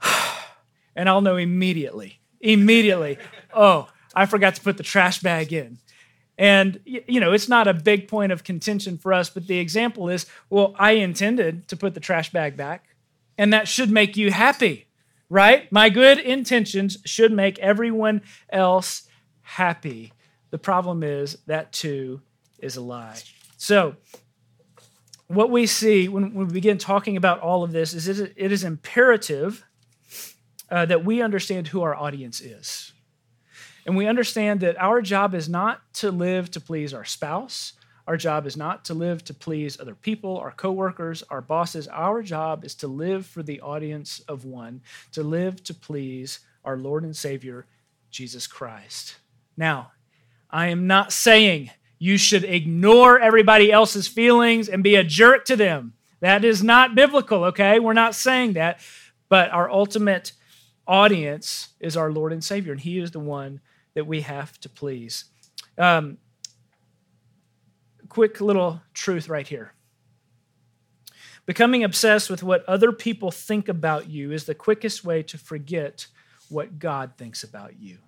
and 0.96 1.08
I'll 1.08 1.22
know 1.22 1.38
immediately, 1.38 2.20
immediately, 2.42 3.18
oh, 3.54 3.90
I 4.14 4.26
forgot 4.26 4.56
to 4.56 4.62
put 4.62 4.78
the 4.78 4.84
trash 4.84 5.20
bag 5.20 5.54
in. 5.54 5.78
And, 6.38 6.80
you 6.86 7.20
know, 7.20 7.34
it's 7.34 7.50
not 7.50 7.68
a 7.68 7.74
big 7.74 8.08
point 8.08 8.32
of 8.32 8.46
contention 8.46 8.98
for 8.98 9.12
us, 9.12 9.30
but 9.30 9.48
the 9.48 9.60
example 9.60 10.08
is 10.08 10.26
well, 10.50 10.74
I 10.80 10.92
intended 10.92 11.68
to 11.68 11.76
put 11.76 11.94
the 11.94 12.00
trash 12.00 12.32
bag 12.32 12.56
back, 12.56 12.88
and 13.38 13.52
that 13.52 13.68
should 13.68 13.92
make 13.92 14.16
you 14.16 14.32
happy, 14.32 14.88
right? 15.30 15.70
My 15.70 15.90
good 15.90 16.18
intentions 16.18 16.98
should 17.04 17.34
make 17.34 17.60
everyone 17.60 18.22
else 18.50 19.10
happy. 19.42 20.14
The 20.52 20.58
problem 20.58 21.04
is 21.04 21.38
that 21.46 21.74
too 21.74 22.22
is 22.62 22.76
a 22.76 22.82
lie. 22.82 23.20
So, 23.58 23.96
what 25.28 25.52
we 25.52 25.68
see 25.68 26.08
when, 26.08 26.34
we 26.34 26.46
begin 26.46 26.78
talking 26.78 27.16
about 27.16 27.40
all 27.40 27.64
of 27.64 27.72
this 27.72 27.94
is 27.94 28.08
it 28.08 28.34
is 28.36 28.64
imperative 28.64 29.64
uh, 30.72 30.86
that 30.86 31.06
we 31.06 31.22
understand 31.22 31.68
who 31.68 31.82
our 31.84 31.96
audience 31.96 32.42
is. 32.42 32.92
And 33.86 33.96
we 33.96 34.08
understand 34.08 34.60
that 34.62 34.80
our 34.80 35.02
job 35.02 35.34
is 35.34 35.48
not 35.50 35.82
to 35.96 36.12
live 36.12 36.52
to 36.52 36.60
please 36.60 36.94
our 36.94 37.06
spouse. 37.06 37.74
Our 38.08 38.18
job 38.18 38.48
is 38.48 38.58
not 38.58 38.86
to 38.86 38.94
live 38.94 39.24
to 39.26 39.34
please 39.34 39.80
other 39.80 39.96
people, 39.96 40.38
our 40.38 40.52
coworkers, 40.52 41.24
our 41.30 41.42
bosses. 41.42 41.88
Our 41.88 42.24
job 42.24 42.66
is 42.66 42.74
to 42.76 42.88
live 42.88 43.26
for 43.26 43.44
the 43.44 43.62
audience 43.62 44.20
of 44.28 44.46
one, 44.46 44.82
to 45.12 45.22
live 45.22 45.64
to 45.66 45.74
please 45.74 46.40
our 46.66 46.78
Lord 46.78 47.04
and 47.04 47.16
Savior, 47.16 47.68
Jesus 48.10 48.48
Christ. 48.48 49.18
Now, 49.56 49.92
I 50.50 50.68
am 50.68 50.88
not 50.88 51.14
saying 51.14 51.70
you 52.00 52.18
should 52.18 52.46
ignore 52.46 53.20
everybody 53.20 53.72
else's 53.72 54.08
feelings 54.08 54.70
and 54.70 54.84
be 54.84 54.96
a 54.96 55.04
jerk 55.04 55.46
to 55.46 55.58
them. 55.58 55.94
That 56.22 56.44
is 56.46 56.64
not 56.64 56.96
biblical, 56.96 57.44
okay? 57.46 57.80
We're 57.80 57.94
not 57.94 58.16
saying 58.16 58.54
that. 58.54 58.80
But 59.28 59.52
our 59.52 59.70
ultimate 59.70 60.32
audience 60.88 61.70
is 61.80 61.96
our 61.96 62.12
Lord 62.12 62.34
and 62.34 62.44
Savior, 62.44 62.72
and 62.72 62.82
He 62.82 62.98
is 62.98 63.12
the 63.12 63.20
one 63.20 63.60
that 63.94 64.08
we 64.08 64.22
have 64.22 64.60
to 64.62 64.70
please. 64.70 65.26
Um, 65.78 66.18
quick 68.08 68.42
little 68.42 68.82
truth 68.94 69.30
right 69.30 69.48
here. 69.48 69.74
Becoming 71.46 71.84
obsessed 71.84 72.30
with 72.30 72.44
what 72.44 72.66
other 72.66 72.92
people 72.92 73.32
think 73.32 73.68
about 73.68 74.10
you 74.10 74.32
is 74.32 74.46
the 74.46 74.56
quickest 74.56 75.04
way 75.04 75.24
to 75.24 75.38
forget 75.38 76.08
what 76.48 76.80
God 76.80 77.14
thinks 77.18 77.44
about 77.44 77.80
you. 77.80 78.00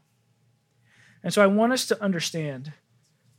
And 1.24 1.34
so 1.34 1.44
I 1.44 1.48
want 1.48 1.74
us 1.74 1.86
to 1.88 2.02
understand 2.02 2.74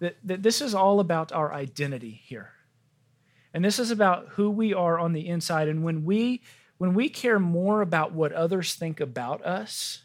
that, 0.02 0.16
that 0.24 0.42
this 0.42 0.60
is 0.60 0.74
all 0.74 0.98
about 0.98 1.30
our 1.32 1.54
identity 1.54 2.20
here. 2.24 2.50
And 3.54 3.64
this 3.64 3.78
is 3.78 3.92
about 3.92 4.30
who 4.30 4.50
we 4.50 4.74
are 4.74 4.98
on 4.98 5.12
the 5.12 5.28
inside. 5.28 5.68
And 5.68 5.84
when 5.84 6.04
we 6.04 6.42
when 6.78 6.94
we 6.94 7.08
care 7.08 7.38
more 7.38 7.80
about 7.80 8.12
what 8.12 8.32
others 8.32 8.74
think 8.74 8.98
about 8.98 9.44
us, 9.44 10.02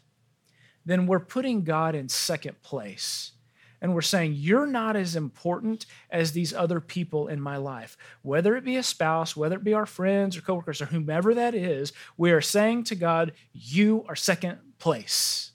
then 0.86 1.08
we're 1.08 1.18
putting 1.18 1.64
God 1.64 1.96
in 1.96 2.08
second 2.08 2.62
place. 2.62 3.32
And 3.80 3.92
we're 3.92 4.00
saying, 4.00 4.34
You're 4.36 4.66
not 4.66 4.94
as 4.94 5.16
important 5.16 5.86
as 6.10 6.30
these 6.30 6.54
other 6.54 6.78
people 6.78 7.26
in 7.26 7.40
my 7.40 7.56
life. 7.56 7.96
Whether 8.22 8.54
it 8.54 8.64
be 8.64 8.76
a 8.76 8.84
spouse, 8.84 9.36
whether 9.36 9.56
it 9.56 9.64
be 9.64 9.74
our 9.74 9.86
friends 9.86 10.36
or 10.36 10.40
coworkers 10.42 10.80
or 10.80 10.86
whomever 10.86 11.34
that 11.34 11.56
is, 11.56 11.92
we 12.16 12.30
are 12.30 12.40
saying 12.40 12.84
to 12.84 12.94
God, 12.94 13.32
You 13.52 14.04
are 14.08 14.14
second 14.14 14.58
place. 14.78 15.50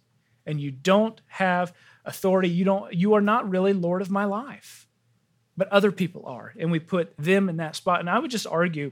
And 0.45 0.59
you 0.59 0.71
don't 0.71 1.21
have 1.27 1.71
authority. 2.05 2.49
You, 2.49 2.65
don't, 2.65 2.93
you 2.93 3.13
are 3.13 3.21
not 3.21 3.49
really 3.49 3.73
Lord 3.73 4.01
of 4.01 4.11
my 4.11 4.25
life. 4.25 4.87
But 5.55 5.67
other 5.67 5.91
people 5.91 6.25
are. 6.25 6.53
And 6.59 6.71
we 6.71 6.79
put 6.79 7.13
them 7.17 7.47
in 7.47 7.57
that 7.57 7.75
spot. 7.75 7.99
And 7.99 8.09
I 8.09 8.17
would 8.17 8.31
just 8.31 8.47
argue 8.47 8.91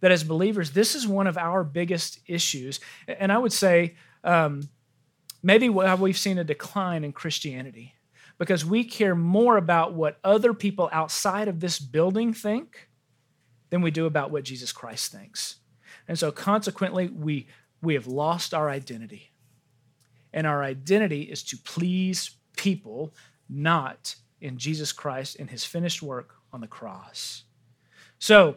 that 0.00 0.10
as 0.10 0.24
believers, 0.24 0.70
this 0.70 0.94
is 0.94 1.06
one 1.06 1.26
of 1.26 1.36
our 1.36 1.64
biggest 1.64 2.20
issues. 2.26 2.80
And 3.06 3.30
I 3.30 3.38
would 3.38 3.52
say, 3.52 3.96
um, 4.24 4.68
maybe 5.42 5.68
we've 5.68 6.18
seen 6.18 6.38
a 6.38 6.44
decline 6.44 7.04
in 7.04 7.12
Christianity 7.12 7.94
because 8.38 8.64
we 8.64 8.84
care 8.84 9.14
more 9.14 9.56
about 9.56 9.94
what 9.94 10.18
other 10.24 10.54
people 10.54 10.88
outside 10.92 11.48
of 11.48 11.60
this 11.60 11.78
building 11.78 12.32
think 12.32 12.88
than 13.70 13.82
we 13.82 13.90
do 13.90 14.06
about 14.06 14.30
what 14.30 14.44
Jesus 14.44 14.72
Christ 14.72 15.12
thinks. 15.12 15.56
And 16.06 16.18
so 16.18 16.32
consequently, 16.32 17.08
we, 17.08 17.48
we 17.82 17.94
have 17.94 18.06
lost 18.06 18.54
our 18.54 18.70
identity. 18.70 19.32
And 20.32 20.46
our 20.46 20.62
identity 20.62 21.22
is 21.22 21.42
to 21.44 21.58
please 21.58 22.30
people, 22.58 23.14
not 23.48 24.16
in 24.42 24.58
Jesus 24.58 24.92
Christ 24.92 25.36
and 25.38 25.48
his 25.48 25.64
finished 25.64 26.02
work 26.02 26.34
on 26.52 26.60
the 26.60 26.66
cross. 26.66 27.44
So, 28.18 28.56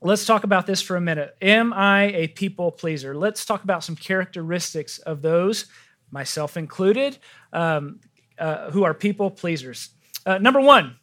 let's 0.00 0.26
talk 0.26 0.44
about 0.44 0.66
this 0.66 0.82
for 0.82 0.96
a 0.96 1.00
minute. 1.00 1.36
Am 1.42 1.72
I 1.72 2.04
a 2.12 2.28
people 2.28 2.70
pleaser? 2.70 3.16
Let's 3.16 3.44
talk 3.44 3.64
about 3.64 3.82
some 3.82 3.96
characteristics 3.96 4.98
of 4.98 5.22
those, 5.22 5.66
myself 6.10 6.56
included, 6.56 7.18
um, 7.52 8.00
uh, 8.38 8.70
who 8.70 8.84
are 8.84 8.94
people 8.94 9.30
pleasers. 9.30 9.88
Uh, 10.26 10.38
number 10.38 10.60
one, 10.60 10.96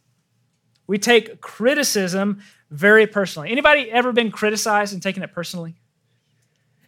we 0.88 0.98
take 0.98 1.42
criticism 1.42 2.42
very 2.70 3.08
personally. 3.08 3.50
Anybody 3.52 3.90
ever 3.92 4.14
been 4.14 4.32
criticized 4.32 4.94
and 4.94 5.02
taken 5.02 5.24
it 5.24 5.34
personally? 5.34 5.81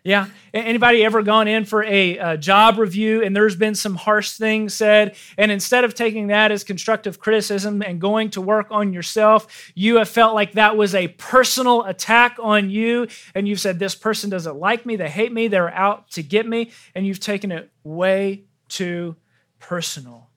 Yeah. 0.03 0.27
Anybody 0.53 1.05
ever 1.05 1.23
gone 1.23 1.47
in 1.47 1.63
for 1.63 1.81
a, 1.81 2.17
a, 2.17 2.37
job 2.37 2.77
review 2.77 3.23
and 3.23 3.33
there's 3.33 3.55
been 3.55 3.73
some 3.73 3.95
harsh 3.95 4.31
things 4.31 4.73
said, 4.73 5.15
and 5.37 5.49
instead 5.49 5.85
of 5.85 5.95
taking 5.95 6.27
that 6.27 6.51
as 6.51 6.65
constructive 6.65 7.21
criticism 7.21 7.81
and 7.81 8.01
going 8.01 8.29
to 8.31 8.41
work 8.41 8.67
on 8.69 8.91
yourself, 8.91 9.71
you 9.75 9.95
have 9.95 10.09
felt 10.09 10.35
like 10.35 10.53
that 10.53 10.75
was 10.75 10.93
a 10.93 11.07
personal 11.07 11.83
attack 11.85 12.35
on 12.41 12.69
you, 12.69 13.07
and 13.33 13.47
you've 13.47 13.61
said, 13.61 13.79
This 13.79 13.95
person 13.95 14.29
doesn't 14.29 14.57
like 14.57 14.85
me, 14.85 14.97
they 14.97 15.09
hate 15.09 15.31
me, 15.31 15.47
they're 15.47 15.73
out 15.73 16.11
to 16.11 16.21
get 16.21 16.45
me, 16.45 16.71
and 16.93 17.07
you've 17.07 17.21
taken 17.21 17.51
it 17.53 17.71
way 17.85 18.43
too 18.67 19.15
personal. 19.59 20.29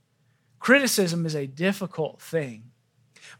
Criticism 0.61 1.27
is 1.27 1.35
a 1.35 1.47
difficult 1.47 2.21
thing. 2.21 2.71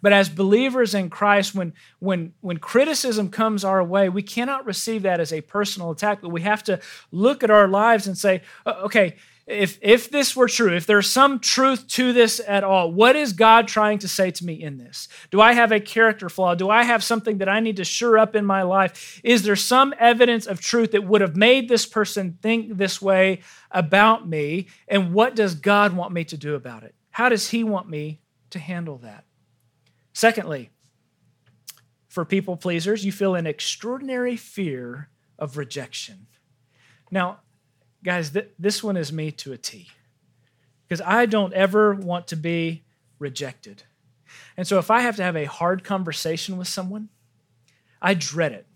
But 0.03 0.13
as 0.13 0.29
believers 0.29 0.95
in 0.95 1.11
Christ, 1.11 1.55
when, 1.55 1.73
when, 1.99 2.33
when 2.41 2.59
criticism 2.59 3.31
comes 3.31 3.65
our 3.65 3.83
way, 3.83 4.09
we 4.09 4.23
cannot 4.23 4.67
receive 4.67 5.03
that 5.03 5.21
as 5.21 5.33
a 5.33 5.41
personal 5.41 5.91
attack, 5.91 6.21
but 6.23 6.31
we 6.31 6.43
have 6.43 6.63
to 6.65 6.81
look 7.11 7.43
at 7.43 7.51
our 7.51 7.69
lives 7.69 8.07
and 8.07 8.17
say, 8.17 8.43
okay, 8.67 9.17
if, 9.47 9.79
if 9.81 10.11
this 10.11 10.35
were 10.35 10.49
true, 10.49 10.75
if 10.75 10.87
there's 10.87 11.09
some 11.09 11.39
truth 11.39 11.87
to 11.89 12.13
this 12.13 12.41
at 12.49 12.65
all, 12.65 12.91
what 12.91 13.15
is 13.15 13.33
God 13.33 13.69
trying 13.69 13.99
to 14.01 14.09
say 14.09 14.33
to 14.33 14.45
me 14.45 14.55
in 14.61 14.77
this? 14.77 15.07
Do 15.31 15.41
I 15.41 15.53
have 15.53 15.71
a 15.71 15.79
character 15.79 16.29
flaw? 16.29 16.57
Do 16.57 16.69
I 16.69 16.83
have 16.83 17.05
something 17.05 17.39
that 17.39 17.49
I 17.49 17.61
need 17.61 17.77
to 17.77 17.85
sure 17.85 18.19
up 18.19 18.35
in 18.35 18.45
my 18.45 18.63
life? 18.63 19.21
Is 19.23 19.45
there 19.45 19.55
some 19.55 19.95
evidence 20.01 20.47
of 20.47 20.61
truth 20.61 20.91
that 20.93 21.05
would 21.05 21.21
have 21.21 21.37
made 21.37 21.69
this 21.69 21.87
person 21.87 22.39
think 22.43 22.77
this 22.77 23.01
way 23.01 23.41
about 23.71 24.29
me? 24.29 24.67
And 24.89 25.15
what 25.15 25.37
does 25.37 25.55
God 25.55 25.95
want 25.95 26.13
me 26.13 26.25
to 26.25 26.37
do 26.37 26.57
about 26.57 26.83
it? 26.83 26.97
How 27.11 27.29
does 27.29 27.51
He 27.51 27.63
want 27.63 27.89
me 27.89 28.21
to 28.51 28.59
handle 28.59 28.99
that? 28.99 29.26
Secondly, 30.17 30.71
for 32.09 32.25
people 32.25 32.57
pleasers, 32.57 33.05
you 33.05 33.13
feel 33.13 33.35
an 33.35 33.47
extraordinary 33.47 34.35
fear 34.35 35.11
of 35.39 35.59
rejection. 35.59 36.27
Now, 37.11 37.41
guys, 38.03 38.31
th- 38.31 38.49
this 38.59 38.83
one 38.83 38.97
is 38.97 39.13
me 39.13 39.31
to 39.33 39.53
a 39.53 39.59
T 39.59 39.89
because 40.89 41.03
I 41.03 41.27
don't 41.27 41.53
ever 41.53 41.93
want 41.93 42.29
to 42.29 42.37
be 42.37 42.87
rejected. 43.19 43.83
And 44.57 44.67
so 44.67 44.79
if 44.79 44.91
I 44.91 45.01
have 45.01 45.17
to 45.17 45.23
have 45.23 45.37
a 45.37 45.45
hard 45.45 45.85
conversation 45.85 46.57
with 46.57 46.69
someone, 46.69 47.11
I 48.01 48.15
dread 48.15 48.53
it. 48.53 48.67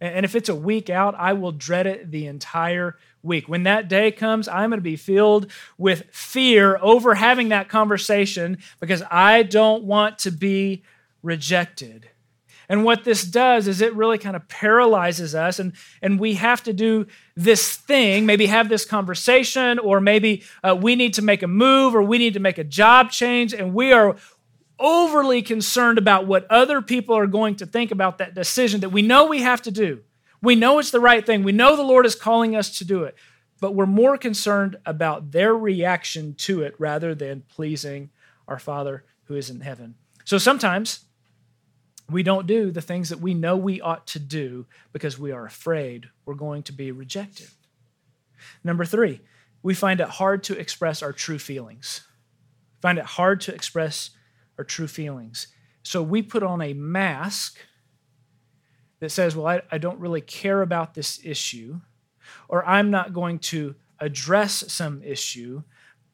And 0.00 0.24
if 0.24 0.34
it's 0.34 0.48
a 0.48 0.54
week 0.54 0.90
out, 0.90 1.14
I 1.16 1.32
will 1.32 1.52
dread 1.52 1.86
it 1.86 2.10
the 2.10 2.26
entire 2.26 2.96
week. 3.22 3.48
When 3.48 3.62
that 3.62 3.88
day 3.88 4.12
comes, 4.12 4.46
I'm 4.46 4.70
going 4.70 4.78
to 4.78 4.82
be 4.82 4.96
filled 4.96 5.50
with 5.78 6.04
fear 6.12 6.78
over 6.82 7.14
having 7.14 7.48
that 7.48 7.68
conversation 7.68 8.58
because 8.78 9.02
I 9.10 9.42
don't 9.42 9.84
want 9.84 10.18
to 10.20 10.30
be 10.30 10.82
rejected. 11.22 12.10
And 12.68 12.84
what 12.84 13.04
this 13.04 13.22
does 13.22 13.68
is 13.68 13.80
it 13.80 13.94
really 13.94 14.18
kind 14.18 14.34
of 14.34 14.48
paralyzes 14.48 15.34
us, 15.34 15.58
and, 15.60 15.72
and 16.02 16.18
we 16.18 16.34
have 16.34 16.64
to 16.64 16.72
do 16.72 17.06
this 17.36 17.76
thing, 17.76 18.26
maybe 18.26 18.46
have 18.46 18.68
this 18.68 18.84
conversation, 18.84 19.78
or 19.78 20.00
maybe 20.00 20.42
uh, 20.64 20.74
we 20.74 20.96
need 20.96 21.14
to 21.14 21.22
make 21.22 21.44
a 21.44 21.48
move, 21.48 21.94
or 21.94 22.02
we 22.02 22.18
need 22.18 22.34
to 22.34 22.40
make 22.40 22.58
a 22.58 22.64
job 22.64 23.10
change, 23.12 23.54
and 23.54 23.72
we 23.72 23.92
are 23.92 24.16
overly 24.78 25.42
concerned 25.42 25.98
about 25.98 26.26
what 26.26 26.46
other 26.50 26.82
people 26.82 27.16
are 27.16 27.26
going 27.26 27.56
to 27.56 27.66
think 27.66 27.90
about 27.90 28.18
that 28.18 28.34
decision 28.34 28.80
that 28.80 28.90
we 28.90 29.02
know 29.02 29.26
we 29.26 29.42
have 29.42 29.62
to 29.62 29.70
do. 29.70 30.00
We 30.42 30.54
know 30.54 30.78
it's 30.78 30.90
the 30.90 31.00
right 31.00 31.24
thing. 31.24 31.42
We 31.42 31.52
know 31.52 31.76
the 31.76 31.82
Lord 31.82 32.06
is 32.06 32.14
calling 32.14 32.54
us 32.54 32.78
to 32.78 32.84
do 32.84 33.04
it, 33.04 33.16
but 33.60 33.74
we're 33.74 33.86
more 33.86 34.18
concerned 34.18 34.76
about 34.84 35.32
their 35.32 35.54
reaction 35.54 36.34
to 36.34 36.62
it 36.62 36.74
rather 36.78 37.14
than 37.14 37.42
pleasing 37.48 38.10
our 38.46 38.58
Father 38.58 39.04
who 39.24 39.34
is 39.34 39.50
in 39.50 39.60
heaven. 39.60 39.94
So 40.24 40.38
sometimes 40.38 41.04
we 42.10 42.22
don't 42.22 42.46
do 42.46 42.70
the 42.70 42.82
things 42.82 43.08
that 43.08 43.20
we 43.20 43.34
know 43.34 43.56
we 43.56 43.80
ought 43.80 44.06
to 44.08 44.18
do 44.18 44.66
because 44.92 45.18
we 45.18 45.32
are 45.32 45.46
afraid 45.46 46.08
we're 46.24 46.34
going 46.34 46.62
to 46.64 46.72
be 46.72 46.92
rejected. 46.92 47.48
Number 48.62 48.84
three, 48.84 49.20
we 49.62 49.74
find 49.74 50.00
it 50.00 50.08
hard 50.08 50.44
to 50.44 50.58
express 50.58 51.02
our 51.02 51.12
true 51.12 51.38
feelings. 51.38 52.02
Find 52.80 52.98
it 52.98 53.04
hard 53.04 53.40
to 53.42 53.54
express 53.54 54.10
our 54.58 54.64
true 54.64 54.86
feelings. 54.86 55.48
So 55.82 56.02
we 56.02 56.22
put 56.22 56.42
on 56.42 56.62
a 56.62 56.72
mask 56.72 57.58
that 59.00 59.10
says, 59.10 59.36
well, 59.36 59.46
I, 59.46 59.62
I 59.70 59.78
don't 59.78 60.00
really 60.00 60.20
care 60.20 60.62
about 60.62 60.94
this 60.94 61.20
issue, 61.22 61.80
or 62.48 62.66
I'm 62.66 62.90
not 62.90 63.12
going 63.12 63.38
to 63.40 63.74
address 64.00 64.64
some 64.72 65.02
issue 65.02 65.62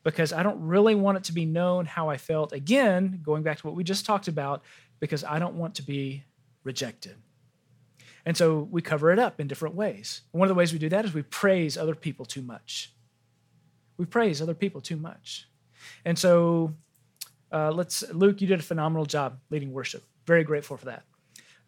because 0.03 0.33
I 0.33 0.43
don't 0.43 0.61
really 0.61 0.95
want 0.95 1.19
it 1.19 1.25
to 1.25 1.33
be 1.33 1.47
known 1.47 1.87
how 1.87 2.11
I 2.11 2.17
felt. 2.17 2.53
Again, 2.53 3.21
going 3.25 3.43
back 3.43 3.59
to 3.59 3.67
what 3.67 3.77
we 3.77 3.85
just 3.85 4.05
talked 4.05 4.29
about, 4.29 4.63
because 4.99 5.25
I 5.25 5.39
don't 5.39 5.55
want 5.55 5.77
to 5.77 5.83
be 5.83 6.25
rejected. 6.65 7.17
And 8.25 8.37
so 8.37 8.69
we 8.71 8.83
cover 8.83 9.11
it 9.13 9.19
up 9.19 9.41
in 9.41 9.49
different 9.49 9.75
ways. 9.75 10.23
One 10.33 10.47
of 10.47 10.49
the 10.49 10.59
ways 10.59 10.73
we 10.73 10.79
do 10.79 10.89
that 10.89 11.05
is 11.05 11.15
we 11.15 11.23
praise 11.23 11.77
other 11.77 11.95
people 11.95 12.25
too 12.25 12.43
much. 12.43 12.93
We 13.97 14.07
praise 14.07 14.41
other 14.41 14.55
people 14.55 14.81
too 14.81 14.97
much. 14.97 15.49
And 16.05 16.19
so 16.19 16.75
uh, 17.53 17.71
let's, 17.71 18.03
Luke, 18.13 18.41
you 18.41 18.47
did 18.47 18.61
a 18.61 18.63
phenomenal 18.63 19.07
job 19.07 19.39
leading 19.51 19.73
worship. 19.73 20.03
Very 20.27 20.45
grateful 20.45 20.77
for 20.77 20.87
that. 20.87 21.03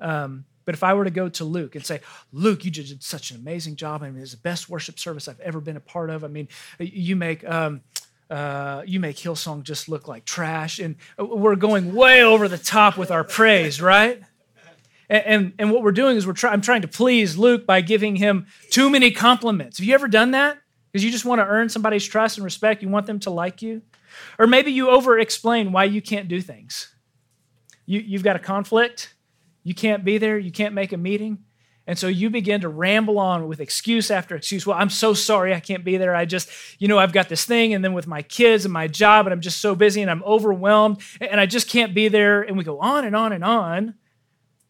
Um, 0.00 0.44
but 0.64 0.74
if 0.74 0.82
I 0.82 0.94
were 0.94 1.04
to 1.04 1.10
go 1.10 1.28
to 1.28 1.44
Luke 1.44 1.74
and 1.74 1.84
say, 1.84 2.00
Luke, 2.32 2.64
you 2.64 2.70
did 2.70 3.02
such 3.02 3.30
an 3.30 3.36
amazing 3.36 3.76
job. 3.76 4.02
I 4.02 4.10
mean, 4.10 4.22
it's 4.22 4.32
the 4.32 4.38
best 4.38 4.68
worship 4.68 4.98
service 4.98 5.28
I've 5.28 5.40
ever 5.40 5.60
been 5.60 5.76
a 5.76 5.80
part 5.80 6.10
of. 6.10 6.24
I 6.24 6.28
mean, 6.28 6.48
you 6.78 7.16
make 7.16 7.46
um, 7.46 7.82
uh, 8.30 8.82
you 8.86 8.98
make 8.98 9.16
Hillsong 9.16 9.62
just 9.62 9.88
look 9.88 10.08
like 10.08 10.24
trash, 10.24 10.78
and 10.78 10.96
we're 11.18 11.56
going 11.56 11.94
way 11.94 12.24
over 12.24 12.48
the 12.48 12.58
top 12.58 12.96
with 12.96 13.10
our 13.10 13.24
praise, 13.24 13.80
right? 13.80 14.22
And, 15.10 15.26
and, 15.26 15.52
and 15.58 15.70
what 15.70 15.82
we're 15.82 15.92
doing 15.92 16.16
is 16.16 16.26
we're 16.26 16.32
try, 16.32 16.50
I'm 16.50 16.62
trying 16.62 16.80
to 16.82 16.88
please 16.88 17.36
Luke 17.36 17.66
by 17.66 17.82
giving 17.82 18.16
him 18.16 18.46
too 18.70 18.88
many 18.88 19.10
compliments. 19.10 19.76
Have 19.78 19.86
you 19.86 19.94
ever 19.94 20.08
done 20.08 20.30
that? 20.30 20.58
Because 20.90 21.04
you 21.04 21.10
just 21.10 21.26
want 21.26 21.40
to 21.40 21.46
earn 21.46 21.68
somebody's 21.68 22.06
trust 22.06 22.38
and 22.38 22.44
respect. 22.44 22.82
You 22.82 22.88
want 22.88 23.06
them 23.06 23.20
to 23.20 23.30
like 23.30 23.60
you. 23.60 23.82
Or 24.38 24.46
maybe 24.46 24.72
you 24.72 24.90
over 24.90 25.18
explain 25.18 25.72
why 25.72 25.84
you 25.84 26.02
can't 26.02 26.28
do 26.28 26.40
things. 26.40 26.94
You, 27.86 28.00
you've 28.00 28.22
got 28.22 28.36
a 28.36 28.40
conflict, 28.40 29.14
you 29.62 29.74
can't 29.74 30.04
be 30.04 30.18
there, 30.18 30.38
you 30.38 30.52
can't 30.52 30.74
make 30.74 30.92
a 30.92 30.96
meeting. 30.96 31.44
And 31.86 31.98
so 31.98 32.08
you 32.08 32.30
begin 32.30 32.62
to 32.62 32.68
ramble 32.68 33.18
on 33.18 33.46
with 33.46 33.60
excuse 33.60 34.10
after 34.10 34.34
excuse. 34.34 34.66
Well, 34.66 34.78
I'm 34.78 34.88
so 34.88 35.12
sorry 35.12 35.52
I 35.52 35.60
can't 35.60 35.84
be 35.84 35.98
there. 35.98 36.14
I 36.14 36.24
just, 36.24 36.48
you 36.78 36.88
know, 36.88 36.98
I've 36.98 37.12
got 37.12 37.28
this 37.28 37.44
thing, 37.44 37.74
and 37.74 37.84
then 37.84 37.92
with 37.92 38.06
my 38.06 38.22
kids 38.22 38.64
and 38.64 38.72
my 38.72 38.88
job, 38.88 39.26
and 39.26 39.34
I'm 39.34 39.42
just 39.42 39.60
so 39.60 39.74
busy 39.74 40.00
and 40.00 40.10
I'm 40.10 40.22
overwhelmed, 40.24 41.02
and 41.20 41.38
I 41.38 41.44
just 41.44 41.68
can't 41.68 41.94
be 41.94 42.08
there. 42.08 42.40
And 42.40 42.56
we 42.56 42.64
go 42.64 42.80
on 42.80 43.04
and 43.04 43.14
on 43.14 43.32
and 43.32 43.44
on 43.44 43.94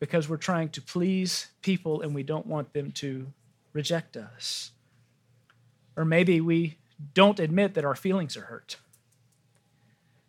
because 0.00 0.28
we're 0.28 0.36
trying 0.36 0.70
to 0.70 0.82
please 0.82 1.48
people 1.62 2.02
and 2.02 2.14
we 2.14 2.24
don't 2.24 2.46
want 2.46 2.72
them 2.72 2.90
to 2.92 3.26
reject 3.72 4.16
us. 4.16 4.72
Or 5.96 6.04
maybe 6.04 6.40
we 6.40 6.78
don't 7.14 7.38
admit 7.38 7.74
that 7.74 7.84
our 7.84 7.94
feelings 7.94 8.36
are 8.36 8.42
hurt. 8.42 8.76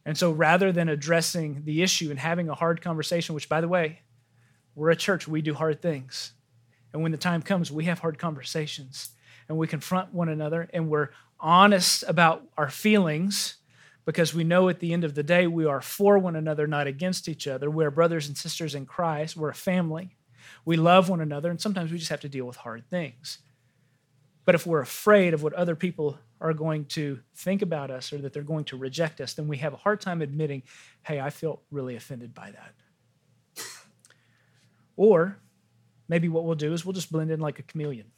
And 0.06 0.18
so 0.18 0.32
rather 0.32 0.72
than 0.72 0.88
addressing 0.88 1.64
the 1.66 1.82
issue 1.82 2.10
and 2.12 2.20
having 2.20 2.48
a 2.48 2.54
hard 2.54 2.82
conversation, 2.82 3.34
which, 3.34 3.50
by 3.50 3.62
the 3.62 3.68
way, 3.68 4.02
we're 4.76 4.92
a 4.92 4.96
church, 4.96 5.28
we 5.28 5.42
do 5.42 5.54
hard 5.54 5.82
things. 5.82 6.34
And 6.94 7.02
when 7.02 7.12
the 7.12 7.18
time 7.18 7.42
comes, 7.42 7.72
we 7.72 7.86
have 7.86 8.00
hard 8.00 8.20
conversations 8.20 9.10
and 9.50 9.58
we 9.58 9.68
confront 9.68 10.14
one 10.14 10.30
another 10.30 10.70
and 10.74 10.90
we're 10.90 11.10
honest 11.40 12.04
about 12.08 12.44
our 12.58 12.70
feelings 12.70 13.58
because 14.06 14.34
we 14.34 14.44
know 14.44 14.70
at 14.70 14.80
the 14.80 14.94
end 14.94 15.04
of 15.04 15.16
the 15.16 15.24
day 15.24 15.48
we 15.48 15.66
are 15.66 15.82
for 15.82 16.18
one 16.18 16.36
another, 16.36 16.68
not 16.68 16.88
against 16.88 17.28
each 17.28 17.48
other. 17.48 17.70
We're 17.70 17.92
brothers 17.92 18.28
and 18.28 18.38
sisters 18.38 18.76
in 18.76 18.86
Christ, 18.86 19.36
we're 19.36 19.50
a 19.50 19.56
family. 19.56 20.16
We 20.64 20.78
love 20.78 21.10
one 21.10 21.22
another, 21.22 21.50
and 21.50 21.60
sometimes 21.60 21.92
we 21.92 21.98
just 21.98 22.12
have 22.12 22.22
to 22.22 22.30
deal 22.30 22.46
with 22.46 22.58
hard 22.58 22.88
things. 22.90 23.40
But 24.46 24.54
if 24.54 24.68
we're 24.68 24.82
afraid 24.82 25.34
of 25.34 25.42
what 25.42 25.54
other 25.54 25.76
people 25.76 26.20
are 26.42 26.54
going 26.54 26.86
to 26.86 27.20
think 27.36 27.62
about 27.62 27.92
us 27.92 28.12
or 28.12 28.18
that 28.20 28.34
they're 28.34 28.44
going 28.44 28.66
to 28.66 28.78
reject 28.78 29.22
us, 29.22 29.34
then 29.34 29.48
we 29.48 29.58
have 29.58 29.74
a 29.74 29.78
hard 29.78 30.02
time 30.02 30.22
admitting, 30.22 30.64
hey, 31.04 31.20
I 31.20 31.30
feel 31.30 31.62
really 31.72 31.96
offended 31.96 32.34
by 32.34 32.52
that. 32.52 32.74
Or 34.98 35.38
maybe 36.08 36.30
what 36.30 36.46
we'll 36.46 36.56
do 36.56 36.74
is 36.74 36.86
we'll 36.86 36.94
just 36.94 37.12
blend 37.12 37.32
in 37.32 37.40
like 37.40 37.60
a 37.60 37.64
chameleon. 37.64 38.12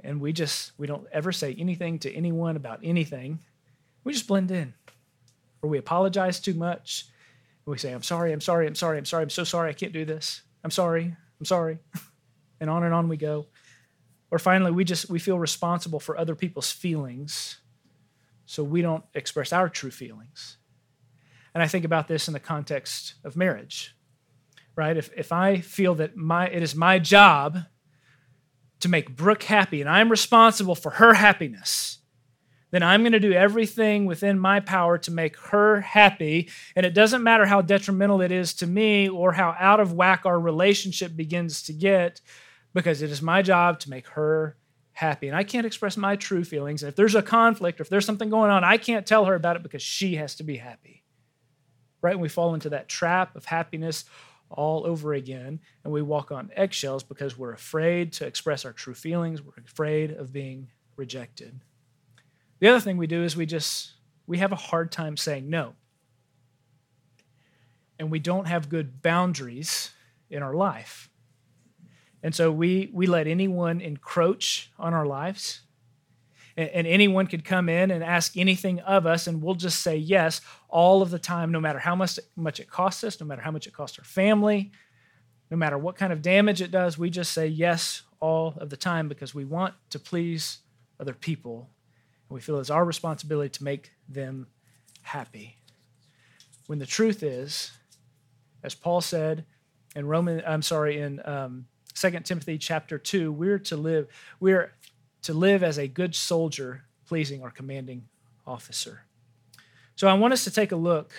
And 0.00 0.20
we 0.20 0.32
just, 0.32 0.72
we 0.78 0.86
don't 0.86 1.06
ever 1.12 1.32
say 1.32 1.54
anything 1.58 1.98
to 2.00 2.12
anyone 2.12 2.56
about 2.56 2.80
anything. 2.82 3.40
We 4.04 4.12
just 4.12 4.28
blend 4.28 4.50
in. 4.50 4.74
Or 5.62 5.70
we 5.70 5.78
apologize 5.78 6.38
too 6.38 6.54
much. 6.54 7.06
We 7.64 7.78
say, 7.78 7.92
I'm 7.92 8.02
sorry, 8.02 8.32
I'm 8.32 8.40
sorry, 8.40 8.66
I'm 8.66 8.76
sorry, 8.76 8.98
I'm 8.98 9.04
sorry, 9.04 9.22
I'm 9.24 9.30
so 9.30 9.42
sorry, 9.42 9.70
I 9.70 9.72
can't 9.72 9.92
do 9.92 10.04
this. 10.04 10.42
I'm 10.62 10.70
sorry, 10.70 11.16
I'm 11.40 11.46
sorry. 11.46 11.78
And 12.58 12.70
on 12.70 12.84
and 12.84 12.94
on 12.94 13.08
we 13.08 13.18
go. 13.18 13.48
Or 14.30 14.38
finally, 14.38 14.72
we 14.72 14.84
just 14.84 15.08
we 15.08 15.18
feel 15.18 15.38
responsible 15.38 16.00
for 16.00 16.18
other 16.18 16.34
people's 16.34 16.70
feelings, 16.70 17.60
so 18.44 18.62
we 18.64 18.82
don't 18.82 19.04
express 19.14 19.52
our 19.52 19.68
true 19.68 19.90
feelings. 19.90 20.58
And 21.54 21.62
I 21.62 21.68
think 21.68 21.84
about 21.84 22.08
this 22.08 22.28
in 22.28 22.34
the 22.34 22.40
context 22.40 23.14
of 23.24 23.36
marriage. 23.36 23.94
Right? 24.74 24.96
If 24.96 25.10
if 25.16 25.32
I 25.32 25.60
feel 25.60 25.94
that 25.96 26.16
my 26.16 26.48
it 26.48 26.62
is 26.62 26.74
my 26.74 26.98
job 26.98 27.58
to 28.80 28.88
make 28.88 29.16
Brooke 29.16 29.44
happy 29.44 29.80
and 29.80 29.88
I'm 29.88 30.10
responsible 30.10 30.74
for 30.74 30.90
her 30.90 31.14
happiness, 31.14 31.98
then 32.70 32.82
I'm 32.82 33.02
going 33.02 33.12
to 33.12 33.20
do 33.20 33.32
everything 33.32 34.06
within 34.06 34.38
my 34.38 34.60
power 34.60 34.98
to 34.98 35.10
make 35.10 35.36
her 35.38 35.80
happy. 35.80 36.50
And 36.74 36.84
it 36.84 36.94
doesn't 36.94 37.22
matter 37.22 37.46
how 37.46 37.62
detrimental 37.62 38.20
it 38.20 38.32
is 38.32 38.52
to 38.54 38.66
me 38.66 39.08
or 39.08 39.32
how 39.32 39.56
out 39.58 39.80
of 39.80 39.92
whack 39.92 40.26
our 40.26 40.38
relationship 40.38 41.16
begins 41.16 41.62
to 41.62 41.72
get, 41.72 42.20
because 42.76 43.00
it 43.00 43.10
is 43.10 43.22
my 43.22 43.40
job 43.40 43.80
to 43.80 43.88
make 43.88 44.06
her 44.08 44.54
happy. 44.92 45.28
And 45.28 45.36
I 45.36 45.44
can't 45.44 45.64
express 45.64 45.96
my 45.96 46.14
true 46.14 46.44
feelings. 46.44 46.82
And 46.82 46.90
if 46.90 46.94
there's 46.94 47.14
a 47.14 47.22
conflict 47.22 47.80
or 47.80 47.84
if 47.84 47.88
there's 47.88 48.04
something 48.04 48.28
going 48.28 48.50
on, 48.50 48.64
I 48.64 48.76
can't 48.76 49.06
tell 49.06 49.24
her 49.24 49.34
about 49.34 49.56
it 49.56 49.62
because 49.62 49.80
she 49.80 50.16
has 50.16 50.34
to 50.34 50.42
be 50.42 50.58
happy. 50.58 51.02
Right? 52.02 52.12
And 52.12 52.20
we 52.20 52.28
fall 52.28 52.52
into 52.52 52.68
that 52.68 52.86
trap 52.86 53.34
of 53.34 53.46
happiness 53.46 54.04
all 54.50 54.86
over 54.86 55.14
again. 55.14 55.58
And 55.84 55.92
we 55.92 56.02
walk 56.02 56.30
on 56.30 56.50
eggshells 56.54 57.02
because 57.02 57.38
we're 57.38 57.54
afraid 57.54 58.12
to 58.12 58.26
express 58.26 58.66
our 58.66 58.74
true 58.74 58.92
feelings. 58.92 59.40
We're 59.40 59.54
afraid 59.64 60.10
of 60.10 60.30
being 60.30 60.68
rejected. 60.96 61.58
The 62.58 62.68
other 62.68 62.80
thing 62.80 62.98
we 62.98 63.06
do 63.06 63.24
is 63.24 63.34
we 63.34 63.46
just 63.46 63.94
we 64.26 64.36
have 64.36 64.52
a 64.52 64.56
hard 64.56 64.92
time 64.92 65.16
saying 65.16 65.48
no. 65.48 65.76
And 67.98 68.10
we 68.10 68.18
don't 68.18 68.48
have 68.48 68.68
good 68.68 69.00
boundaries 69.00 69.92
in 70.28 70.42
our 70.42 70.52
life. 70.52 71.08
And 72.26 72.34
so 72.34 72.50
we, 72.50 72.90
we 72.92 73.06
let 73.06 73.28
anyone 73.28 73.80
encroach 73.80 74.72
on 74.80 74.92
our 74.92 75.06
lives. 75.06 75.60
And, 76.56 76.68
and 76.70 76.84
anyone 76.84 77.28
could 77.28 77.44
come 77.44 77.68
in 77.68 77.92
and 77.92 78.02
ask 78.02 78.36
anything 78.36 78.80
of 78.80 79.06
us, 79.06 79.28
and 79.28 79.40
we'll 79.40 79.54
just 79.54 79.80
say 79.80 79.96
yes 79.96 80.40
all 80.68 81.02
of 81.02 81.10
the 81.10 81.20
time, 81.20 81.52
no 81.52 81.60
matter 81.60 81.78
how 81.78 81.94
much, 81.94 82.18
much 82.34 82.58
it 82.58 82.68
costs 82.68 83.04
us, 83.04 83.20
no 83.20 83.26
matter 83.26 83.42
how 83.42 83.52
much 83.52 83.68
it 83.68 83.72
costs 83.72 83.96
our 84.00 84.04
family, 84.04 84.72
no 85.52 85.56
matter 85.56 85.78
what 85.78 85.94
kind 85.94 86.12
of 86.12 86.20
damage 86.20 86.60
it 86.60 86.72
does. 86.72 86.98
We 86.98 87.10
just 87.10 87.30
say 87.30 87.46
yes 87.46 88.02
all 88.18 88.54
of 88.56 88.70
the 88.70 88.76
time 88.76 89.06
because 89.06 89.32
we 89.32 89.44
want 89.44 89.74
to 89.90 90.00
please 90.00 90.58
other 90.98 91.14
people. 91.14 91.70
And 92.28 92.34
we 92.34 92.40
feel 92.40 92.58
it's 92.58 92.70
our 92.70 92.84
responsibility 92.84 93.50
to 93.50 93.62
make 93.62 93.92
them 94.08 94.48
happy. 95.02 95.58
When 96.66 96.80
the 96.80 96.86
truth 96.86 97.22
is, 97.22 97.70
as 98.64 98.74
Paul 98.74 99.00
said 99.00 99.44
in 99.94 100.08
Roman, 100.08 100.42
I'm 100.44 100.62
sorry, 100.62 100.98
in 100.98 101.20
um, 101.24 101.66
2 101.96 102.10
Timothy 102.20 102.58
chapter 102.58 102.98
2, 102.98 103.32
we're 103.32 103.58
to 103.58 103.76
live, 103.76 104.06
we're 104.38 104.72
to 105.22 105.32
live 105.32 105.62
as 105.62 105.78
a 105.78 105.88
good 105.88 106.14
soldier, 106.14 106.84
pleasing 107.06 107.42
our 107.42 107.50
commanding 107.50 108.06
officer. 108.46 109.02
So 109.94 110.06
I 110.06 110.14
want 110.14 110.34
us 110.34 110.44
to 110.44 110.50
take 110.50 110.72
a 110.72 110.76
look 110.76 111.12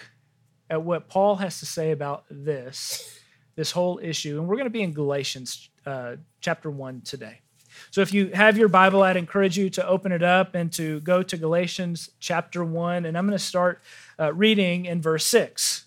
at 0.69 0.83
what 0.83 1.09
Paul 1.09 1.37
has 1.37 1.59
to 1.59 1.65
say 1.65 1.91
about 1.91 2.25
this, 2.29 3.19
this 3.55 3.71
whole 3.71 3.99
issue. 4.03 4.37
And 4.37 4.47
we're 4.47 4.55
going 4.55 4.67
to 4.67 4.71
be 4.71 4.83
in 4.83 4.93
Galatians 4.93 5.69
uh, 5.85 6.17
chapter 6.41 6.69
1 6.69 7.01
today. 7.01 7.41
So 7.89 8.01
if 8.01 8.13
you 8.13 8.27
have 8.33 8.55
your 8.55 8.69
Bible, 8.69 9.01
I'd 9.01 9.17
encourage 9.17 9.57
you 9.57 9.71
to 9.71 9.87
open 9.87 10.11
it 10.11 10.23
up 10.23 10.53
and 10.53 10.71
to 10.73 10.99
go 11.01 11.23
to 11.23 11.37
Galatians 11.37 12.11
chapter 12.19 12.63
1. 12.63 13.05
And 13.05 13.17
I'm 13.17 13.25
going 13.25 13.37
to 13.37 13.43
start 13.43 13.81
uh, 14.19 14.31
reading 14.31 14.85
in 14.85 15.01
verse 15.01 15.25
6. 15.25 15.86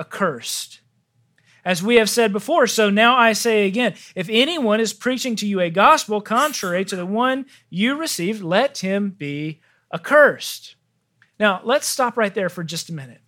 accursed. 0.00 0.80
As 1.64 1.82
we 1.82 1.96
have 1.96 2.08
said 2.08 2.32
before, 2.32 2.66
so 2.66 2.88
now 2.88 3.16
I 3.16 3.32
say 3.32 3.66
again 3.66 3.94
if 4.14 4.28
anyone 4.30 4.80
is 4.80 4.92
preaching 4.92 5.36
to 5.36 5.46
you 5.46 5.60
a 5.60 5.70
gospel 5.70 6.20
contrary 6.20 6.84
to 6.86 6.96
the 6.96 7.06
one 7.06 7.46
you 7.68 7.96
received, 7.96 8.42
let 8.42 8.78
him 8.78 9.10
be 9.10 9.60
accursed. 9.92 10.76
Now, 11.38 11.60
let's 11.64 11.86
stop 11.86 12.16
right 12.16 12.34
there 12.34 12.48
for 12.48 12.64
just 12.64 12.88
a 12.88 12.94
minute. 12.94 13.20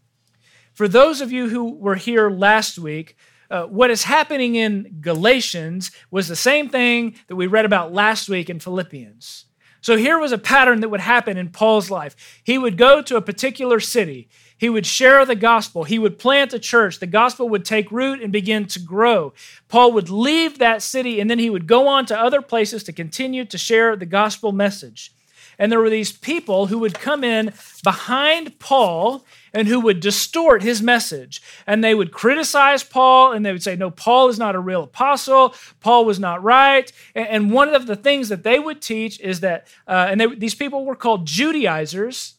For 0.73 0.89
those 0.89 1.21
of 1.21 1.31
you 1.31 1.49
who 1.49 1.75
were 1.75 1.97
here 1.97 2.31
last 2.31 2.79
week, 2.79 3.17
uh, 3.51 3.65
what 3.65 3.91
is 3.91 4.05
happening 4.05 4.55
in 4.55 4.99
Galatians 5.01 5.91
was 6.11 6.29
the 6.29 6.37
same 6.37 6.69
thing 6.69 7.17
that 7.27 7.37
we 7.37 7.47
read 7.47 7.65
about 7.65 7.93
last 7.93 8.29
week 8.29 8.49
in 8.49 8.61
Philippians. 8.61 9.47
So 9.81 9.97
here 9.97 10.19
was 10.19 10.33
a 10.33 10.39
pattern 10.39 10.81
that 10.81 10.89
would 10.89 11.01
happen 11.01 11.37
in 11.37 11.51
Paul's 11.51 11.91
life. 11.91 12.41
He 12.45 12.59
would 12.59 12.77
go 12.77 13.03
to 13.03 13.17
a 13.17 13.23
particular 13.23 13.81
city. 13.81 14.29
He 14.57 14.69
would 14.69 14.85
share 14.85 15.25
the 15.25 15.35
gospel. 15.35 15.85
He 15.85 15.99
would 15.99 16.19
plant 16.19 16.53
a 16.53 16.59
church. 16.59 16.99
The 16.99 17.07
gospel 17.07 17.49
would 17.49 17.65
take 17.65 17.91
root 17.91 18.23
and 18.23 18.31
begin 18.31 18.67
to 18.67 18.79
grow. 18.79 19.33
Paul 19.69 19.93
would 19.93 20.11
leave 20.11 20.59
that 20.59 20.83
city 20.83 21.19
and 21.19 21.31
then 21.31 21.39
he 21.39 21.49
would 21.49 21.67
go 21.67 21.89
on 21.89 22.05
to 22.07 22.19
other 22.19 22.43
places 22.43 22.85
to 22.85 22.93
continue 22.93 23.47
to 23.47 23.57
share 23.57 23.97
the 23.97 24.07
gospel 24.07 24.53
message. 24.53 25.13
And 25.59 25.73
there 25.73 25.81
were 25.81 25.91
these 25.91 26.13
people 26.13 26.67
who 26.67 26.79
would 26.79 26.95
come 26.95 27.25
in 27.25 27.53
behind 27.83 28.59
Paul 28.59 29.25
and 29.53 29.69
who 29.69 29.81
would 29.81 30.01
distort 30.01 30.63
his 30.63 30.83
message. 30.83 31.43
And 31.67 31.83
they 31.83 31.95
would 31.95 32.13
criticize 32.13 32.83
Paul 32.83 33.33
and 33.33 33.45
they 33.45 33.53
would 33.53 33.63
say, 33.63 33.77
No, 33.77 33.91
Paul 33.91 34.29
is 34.29 34.39
not 34.39 34.55
a 34.55 34.61
real 34.61 34.85
apostle. 34.85 35.55
Paul 35.81 36.05
was 36.05 36.19
not 36.19 36.43
right. 36.43 36.91
And 37.15 37.51
one 37.51 37.75
of 37.75 37.87
the 37.87 37.97
things 37.97 38.29
that 38.29 38.43
they 38.43 38.59
would 38.59 38.81
teach 38.83 39.21
is 39.21 39.41
that, 39.41 39.67
uh, 39.87 40.09
and 40.11 40.21
they, 40.21 40.35
these 40.35 40.55
people 40.55 40.85
were 40.85 40.97
called 40.97 41.27
Judaizers 41.27 42.35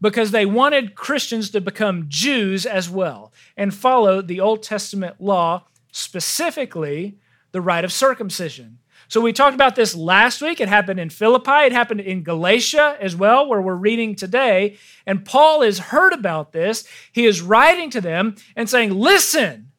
because 0.00 0.32
they 0.32 0.44
wanted 0.44 0.94
Christians 0.96 1.50
to 1.50 1.60
become 1.60 2.06
Jews 2.08 2.66
as 2.66 2.90
well 2.90 3.32
and 3.56 3.72
follow 3.72 4.20
the 4.20 4.40
Old 4.40 4.62
Testament 4.62 5.20
law, 5.20 5.64
specifically 5.92 7.18
the 7.52 7.60
rite 7.60 7.84
of 7.84 7.92
circumcision. 7.92 8.78
So 9.12 9.20
we 9.20 9.34
talked 9.34 9.54
about 9.54 9.76
this 9.76 9.94
last 9.94 10.40
week. 10.40 10.58
It 10.58 10.70
happened 10.70 10.98
in 10.98 11.10
Philippi, 11.10 11.66
it 11.66 11.72
happened 11.72 12.00
in 12.00 12.22
Galatia 12.22 12.96
as 12.98 13.14
well, 13.14 13.46
where 13.46 13.60
we're 13.60 13.74
reading 13.74 14.14
today. 14.14 14.78
And 15.04 15.22
Paul 15.22 15.60
has 15.60 15.78
heard 15.78 16.14
about 16.14 16.52
this. 16.52 16.88
He 17.12 17.26
is 17.26 17.42
writing 17.42 17.90
to 17.90 18.00
them 18.00 18.36
and 18.56 18.70
saying, 18.70 18.92
Listen, 18.92 19.70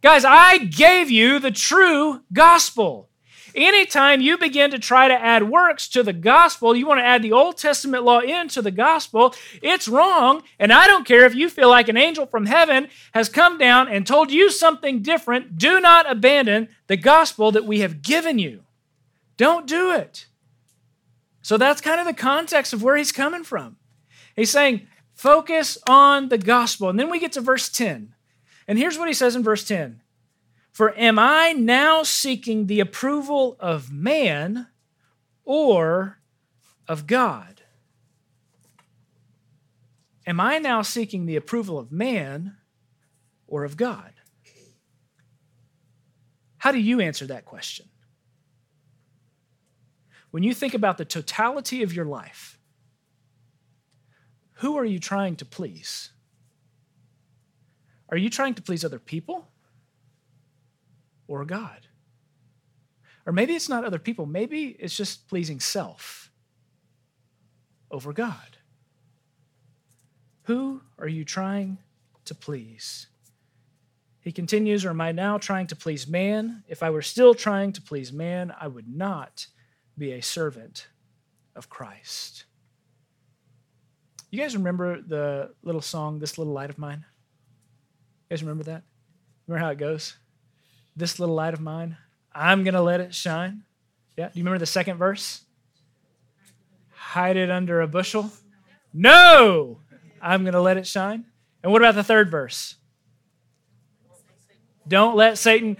guys, 0.00 0.24
I 0.24 0.56
gave 0.56 1.10
you 1.10 1.38
the 1.38 1.50
true 1.50 2.22
gospel. 2.32 3.10
Anytime 3.54 4.22
you 4.22 4.38
begin 4.38 4.70
to 4.70 4.78
try 4.78 5.06
to 5.06 5.22
add 5.22 5.50
works 5.50 5.86
to 5.88 6.02
the 6.02 6.14
gospel, 6.14 6.74
you 6.74 6.86
want 6.86 7.00
to 7.00 7.04
add 7.04 7.20
the 7.20 7.32
Old 7.32 7.58
Testament 7.58 8.04
law 8.04 8.20
into 8.20 8.62
the 8.62 8.70
gospel, 8.70 9.34
it's 9.60 9.86
wrong. 9.86 10.42
And 10.58 10.72
I 10.72 10.86
don't 10.86 11.06
care 11.06 11.26
if 11.26 11.34
you 11.34 11.50
feel 11.50 11.68
like 11.68 11.90
an 11.90 11.98
angel 11.98 12.24
from 12.24 12.46
heaven 12.46 12.88
has 13.12 13.28
come 13.28 13.58
down 13.58 13.86
and 13.88 14.06
told 14.06 14.32
you 14.32 14.50
something 14.50 15.02
different. 15.02 15.58
Do 15.58 15.78
not 15.78 16.10
abandon 16.10 16.68
the 16.86 16.96
gospel 16.96 17.52
that 17.52 17.66
we 17.66 17.80
have 17.80 18.00
given 18.00 18.38
you. 18.38 18.62
Don't 19.38 19.66
do 19.66 19.92
it. 19.92 20.26
So 21.40 21.56
that's 21.56 21.80
kind 21.80 21.98
of 21.98 22.06
the 22.06 22.12
context 22.12 22.74
of 22.74 22.82
where 22.82 22.96
he's 22.96 23.12
coming 23.12 23.44
from. 23.44 23.76
He's 24.36 24.50
saying, 24.50 24.86
Focus 25.14 25.78
on 25.88 26.28
the 26.28 26.38
gospel. 26.38 26.88
And 26.88 26.96
then 26.96 27.10
we 27.10 27.18
get 27.18 27.32
to 27.32 27.40
verse 27.40 27.68
10. 27.68 28.14
And 28.68 28.78
here's 28.78 28.96
what 28.96 29.08
he 29.08 29.14
says 29.14 29.34
in 29.34 29.42
verse 29.42 29.64
10 29.66 30.00
For 30.70 30.96
am 30.96 31.18
I 31.18 31.52
now 31.52 32.04
seeking 32.04 32.66
the 32.66 32.78
approval 32.78 33.56
of 33.58 33.90
man 33.90 34.68
or 35.44 36.20
of 36.86 37.08
God? 37.08 37.62
Am 40.24 40.38
I 40.38 40.58
now 40.58 40.82
seeking 40.82 41.26
the 41.26 41.34
approval 41.34 41.80
of 41.80 41.90
man 41.90 42.56
or 43.48 43.64
of 43.64 43.76
God? 43.76 44.12
How 46.58 46.70
do 46.70 46.78
you 46.78 47.00
answer 47.00 47.26
that 47.26 47.44
question? 47.44 47.87
When 50.38 50.44
you 50.44 50.54
think 50.54 50.72
about 50.72 50.98
the 50.98 51.04
totality 51.04 51.82
of 51.82 51.92
your 51.92 52.04
life, 52.04 52.60
who 54.52 54.76
are 54.76 54.84
you 54.84 55.00
trying 55.00 55.34
to 55.34 55.44
please? 55.44 56.12
Are 58.08 58.16
you 58.16 58.30
trying 58.30 58.54
to 58.54 58.62
please 58.62 58.84
other 58.84 59.00
people 59.00 59.48
or 61.26 61.44
God? 61.44 61.88
Or 63.26 63.32
maybe 63.32 63.56
it's 63.56 63.68
not 63.68 63.84
other 63.84 63.98
people, 63.98 64.26
maybe 64.26 64.76
it's 64.78 64.96
just 64.96 65.26
pleasing 65.26 65.58
self 65.58 66.30
over 67.90 68.12
God. 68.12 68.58
Who 70.42 70.82
are 71.00 71.08
you 71.08 71.24
trying 71.24 71.78
to 72.26 72.34
please? 72.36 73.08
He 74.20 74.30
continues, 74.30 74.84
Or 74.84 74.90
am 74.90 75.00
I 75.00 75.10
now 75.10 75.38
trying 75.38 75.66
to 75.66 75.74
please 75.74 76.06
man? 76.06 76.62
If 76.68 76.84
I 76.84 76.90
were 76.90 77.02
still 77.02 77.34
trying 77.34 77.72
to 77.72 77.82
please 77.82 78.12
man, 78.12 78.54
I 78.60 78.68
would 78.68 78.86
not 78.86 79.48
be 79.98 80.12
a 80.12 80.22
servant 80.22 80.88
of 81.56 81.68
Christ. 81.68 82.44
You 84.30 84.38
guys 84.38 84.56
remember 84.56 85.00
the 85.00 85.50
little 85.62 85.80
song, 85.80 86.18
This 86.18 86.38
Little 86.38 86.52
Light 86.52 86.70
of 86.70 86.78
Mine? 86.78 87.04
You 88.28 88.36
guys 88.36 88.42
remember 88.42 88.64
that? 88.64 88.82
Remember 89.46 89.64
how 89.64 89.72
it 89.72 89.78
goes? 89.78 90.16
This 90.94 91.18
little 91.18 91.34
light 91.34 91.54
of 91.54 91.60
mine, 91.60 91.96
I'm 92.34 92.64
going 92.64 92.74
to 92.74 92.82
let 92.82 93.00
it 93.00 93.14
shine. 93.14 93.62
Yeah. 94.16 94.26
Do 94.26 94.38
you 94.38 94.42
remember 94.44 94.58
the 94.58 94.66
second 94.66 94.98
verse? 94.98 95.44
Hide 96.90 97.36
it 97.36 97.50
under 97.50 97.80
a 97.80 97.88
bushel? 97.88 98.30
No! 98.92 99.78
I'm 100.20 100.42
going 100.42 100.54
to 100.54 100.60
let 100.60 100.76
it 100.76 100.86
shine. 100.86 101.24
And 101.62 101.72
what 101.72 101.80
about 101.80 101.94
the 101.94 102.04
third 102.04 102.30
verse? 102.30 102.74
Don't 104.86 105.16
let 105.16 105.38
Satan 105.38 105.76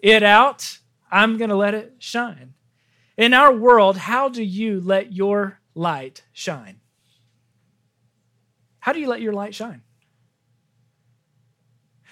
it 0.00 0.22
out. 0.22 0.78
I'm 1.10 1.38
going 1.38 1.50
to 1.50 1.56
let 1.56 1.74
it 1.74 1.94
shine. 1.98 2.54
In 3.18 3.34
our 3.34 3.52
world, 3.52 3.96
how 3.96 4.28
do 4.28 4.44
you 4.44 4.80
let 4.80 5.12
your 5.12 5.58
light 5.74 6.22
shine? 6.32 6.80
How 8.78 8.92
do 8.92 9.00
you 9.00 9.08
let 9.08 9.20
your 9.20 9.32
light 9.32 9.56
shine? 9.56 9.82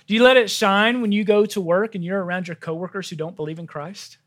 Do 0.08 0.14
you 0.14 0.22
let 0.22 0.36
it 0.36 0.50
shine 0.50 1.00
when 1.00 1.12
you 1.12 1.24
go 1.24 1.46
to 1.46 1.60
work 1.60 1.94
and 1.94 2.04
you're 2.04 2.22
around 2.22 2.48
your 2.48 2.56
coworkers 2.56 3.08
who 3.08 3.16
don't 3.16 3.36
believe 3.36 3.60
in 3.60 3.68
Christ? 3.68 4.18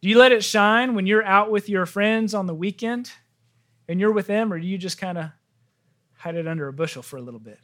Do 0.00 0.08
you 0.08 0.18
let 0.18 0.32
it 0.32 0.42
shine 0.42 0.94
when 0.94 1.06
you're 1.06 1.24
out 1.24 1.50
with 1.50 1.68
your 1.68 1.84
friends 1.86 2.34
on 2.34 2.46
the 2.46 2.54
weekend 2.54 3.12
and 3.88 4.00
you're 4.00 4.12
with 4.12 4.26
them, 4.26 4.52
or 4.52 4.58
do 4.58 4.66
you 4.66 4.78
just 4.78 4.98
kind 4.98 5.18
of 5.18 5.30
hide 6.16 6.34
it 6.34 6.48
under 6.48 6.66
a 6.66 6.72
bushel 6.72 7.02
for 7.02 7.18
a 7.18 7.22
little 7.22 7.40
bit? 7.40 7.60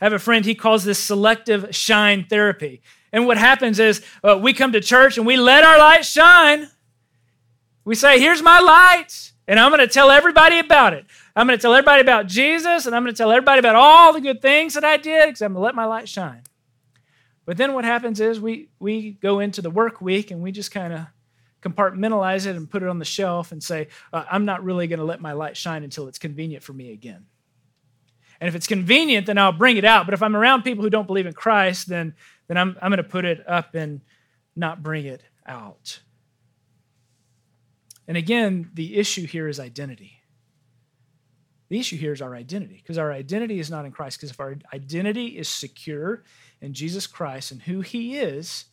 I 0.00 0.04
have 0.04 0.12
a 0.12 0.18
friend, 0.18 0.44
he 0.44 0.54
calls 0.54 0.84
this 0.84 0.98
selective 0.98 1.74
shine 1.74 2.24
therapy. 2.24 2.82
And 3.12 3.26
what 3.26 3.38
happens 3.38 3.78
is 3.78 4.04
uh, 4.22 4.38
we 4.40 4.52
come 4.52 4.72
to 4.72 4.80
church 4.80 5.18
and 5.18 5.26
we 5.26 5.36
let 5.36 5.64
our 5.64 5.78
light 5.78 6.04
shine. 6.04 6.68
We 7.84 7.94
say, 7.94 8.18
Here's 8.18 8.42
my 8.42 8.60
light, 8.60 9.32
and 9.46 9.60
I'm 9.60 9.70
going 9.70 9.80
to 9.80 9.92
tell 9.92 10.10
everybody 10.10 10.58
about 10.58 10.94
it. 10.94 11.06
I'm 11.36 11.46
going 11.46 11.58
to 11.58 11.62
tell 11.62 11.74
everybody 11.74 12.00
about 12.00 12.26
Jesus, 12.26 12.86
and 12.86 12.94
I'm 12.94 13.02
going 13.02 13.14
to 13.14 13.18
tell 13.18 13.30
everybody 13.30 13.58
about 13.58 13.76
all 13.76 14.12
the 14.12 14.20
good 14.20 14.40
things 14.40 14.74
that 14.74 14.84
I 14.84 14.96
did 14.96 15.26
because 15.28 15.42
I'm 15.42 15.52
going 15.52 15.60
to 15.60 15.64
let 15.64 15.74
my 15.74 15.84
light 15.84 16.08
shine. 16.08 16.42
But 17.46 17.56
then 17.56 17.74
what 17.74 17.84
happens 17.84 18.20
is 18.20 18.40
we, 18.40 18.70
we 18.78 19.12
go 19.12 19.40
into 19.40 19.60
the 19.60 19.70
work 19.70 20.00
week 20.00 20.30
and 20.30 20.42
we 20.42 20.50
just 20.50 20.70
kind 20.70 20.92
of 20.92 21.06
compartmentalize 21.62 22.46
it 22.46 22.56
and 22.56 22.70
put 22.70 22.82
it 22.82 22.88
on 22.88 22.98
the 22.98 23.04
shelf 23.04 23.52
and 23.52 23.62
say, 23.62 23.88
uh, 24.12 24.24
I'm 24.30 24.44
not 24.44 24.64
really 24.64 24.86
going 24.86 24.98
to 24.98 25.04
let 25.04 25.20
my 25.20 25.32
light 25.32 25.56
shine 25.56 25.82
until 25.82 26.08
it's 26.08 26.18
convenient 26.18 26.62
for 26.62 26.72
me 26.72 26.92
again. 26.92 27.26
And 28.40 28.48
if 28.48 28.54
it's 28.54 28.66
convenient, 28.66 29.26
then 29.26 29.38
I'll 29.38 29.52
bring 29.52 29.76
it 29.76 29.84
out. 29.84 30.06
But 30.06 30.14
if 30.14 30.22
I'm 30.22 30.36
around 30.36 30.62
people 30.62 30.84
who 30.84 30.90
don't 30.90 31.06
believe 31.06 31.26
in 31.26 31.32
Christ, 31.32 31.88
then, 31.88 32.14
then 32.48 32.56
I'm, 32.56 32.76
I'm 32.80 32.90
going 32.90 32.98
to 32.98 33.08
put 33.08 33.24
it 33.24 33.42
up 33.46 33.74
and 33.74 34.00
not 34.56 34.82
bring 34.82 35.06
it 35.06 35.22
out. 35.46 36.00
And 38.06 38.16
again, 38.16 38.70
the 38.74 38.96
issue 38.96 39.26
here 39.26 39.48
is 39.48 39.58
identity. 39.58 40.20
The 41.68 41.78
issue 41.78 41.96
here 41.96 42.12
is 42.12 42.20
our 42.20 42.34
identity, 42.34 42.76
because 42.76 42.98
our 42.98 43.12
identity 43.12 43.58
is 43.58 43.70
not 43.70 43.86
in 43.86 43.92
Christ. 43.92 44.18
Because 44.18 44.30
if 44.30 44.40
our 44.40 44.56
identity 44.72 45.38
is 45.38 45.48
secure 45.48 46.22
in 46.60 46.74
Jesus 46.74 47.06
Christ 47.06 47.50
and 47.52 47.62
who 47.62 47.80
He 47.80 48.16
is, 48.16 48.66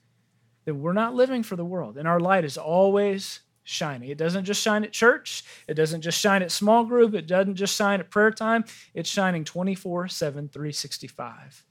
then 0.66 0.82
we're 0.82 0.94
not 0.94 1.16
living 1.16 1.44
for 1.44 1.56
the 1.56 1.66
world. 1.66 1.98
And 1.98 2.08
our 2.08 2.20
light 2.20 2.44
is 2.44 2.58
always 2.58 3.40
shining. 3.64 4.10
It 4.10 4.18
doesn't 4.18 4.46
just 4.46 4.62
shine 4.62 4.84
at 4.84 4.92
church, 4.92 5.44
it 5.68 5.76
doesn't 5.76 6.02
just 6.02 6.20
shine 6.20 6.42
at 6.42 6.52
small 6.52 6.84
group, 6.84 7.14
it 7.14 7.28
doesn't 7.28 7.56
just 7.56 7.76
shine 7.76 8.00
at 8.00 8.10
prayer 8.10 8.32
time. 8.32 8.66
It's 8.94 9.10
shining 9.10 9.46
24 9.46 10.10
7, 10.10 10.50
365. 10.50 11.66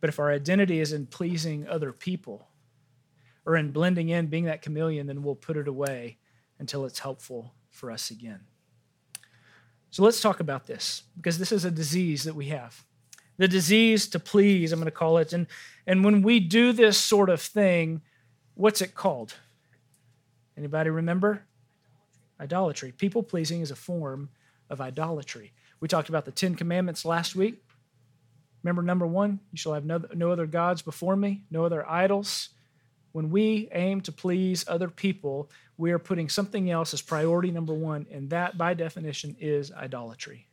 But 0.00 0.10
if 0.10 0.20
our 0.20 0.30
identity 0.30 0.80
is 0.80 0.92
in 0.92 1.06
pleasing 1.06 1.66
other 1.66 1.92
people, 1.92 2.48
or 3.48 3.56
in 3.56 3.70
blending 3.70 4.10
in, 4.10 4.26
being 4.26 4.44
that 4.44 4.60
chameleon, 4.60 5.06
then 5.06 5.22
we'll 5.22 5.34
put 5.34 5.56
it 5.56 5.66
away 5.66 6.18
until 6.58 6.84
it's 6.84 6.98
helpful 6.98 7.54
for 7.70 7.90
us 7.90 8.10
again. 8.10 8.40
So 9.90 10.02
let's 10.02 10.20
talk 10.20 10.38
about 10.38 10.66
this 10.66 11.04
because 11.16 11.38
this 11.38 11.50
is 11.50 11.64
a 11.64 11.70
disease 11.70 12.24
that 12.24 12.34
we 12.34 12.48
have. 12.48 12.84
The 13.38 13.48
disease 13.48 14.06
to 14.08 14.18
please, 14.18 14.70
I'm 14.70 14.80
going 14.80 14.84
to 14.84 14.90
call 14.90 15.16
it. 15.16 15.32
And, 15.32 15.46
and 15.86 16.04
when 16.04 16.20
we 16.20 16.40
do 16.40 16.72
this 16.74 16.98
sort 16.98 17.30
of 17.30 17.40
thing, 17.40 18.02
what's 18.52 18.82
it 18.82 18.94
called? 18.94 19.34
Anybody 20.54 20.90
remember? 20.90 21.44
Idolatry. 22.38 22.92
People 22.92 23.22
pleasing 23.22 23.62
is 23.62 23.70
a 23.70 23.76
form 23.76 24.28
of 24.68 24.82
idolatry. 24.82 25.54
We 25.80 25.88
talked 25.88 26.10
about 26.10 26.26
the 26.26 26.32
Ten 26.32 26.54
Commandments 26.54 27.06
last 27.06 27.34
week. 27.34 27.62
Remember 28.62 28.82
number 28.82 29.06
one? 29.06 29.40
You 29.52 29.56
shall 29.56 29.72
have 29.72 29.86
no, 29.86 30.04
no 30.12 30.32
other 30.32 30.46
gods 30.46 30.82
before 30.82 31.16
me, 31.16 31.44
no 31.50 31.64
other 31.64 31.88
idols. 31.88 32.50
When 33.18 33.30
we 33.30 33.68
aim 33.72 34.00
to 34.02 34.12
please 34.12 34.64
other 34.68 34.86
people, 34.86 35.50
we 35.76 35.90
are 35.90 35.98
putting 35.98 36.28
something 36.28 36.70
else 36.70 36.94
as 36.94 37.02
priority 37.02 37.50
number 37.50 37.74
one, 37.74 38.06
and 38.12 38.30
that, 38.30 38.56
by 38.56 38.74
definition, 38.74 39.34
is 39.40 39.72
idolatry. 39.72 40.46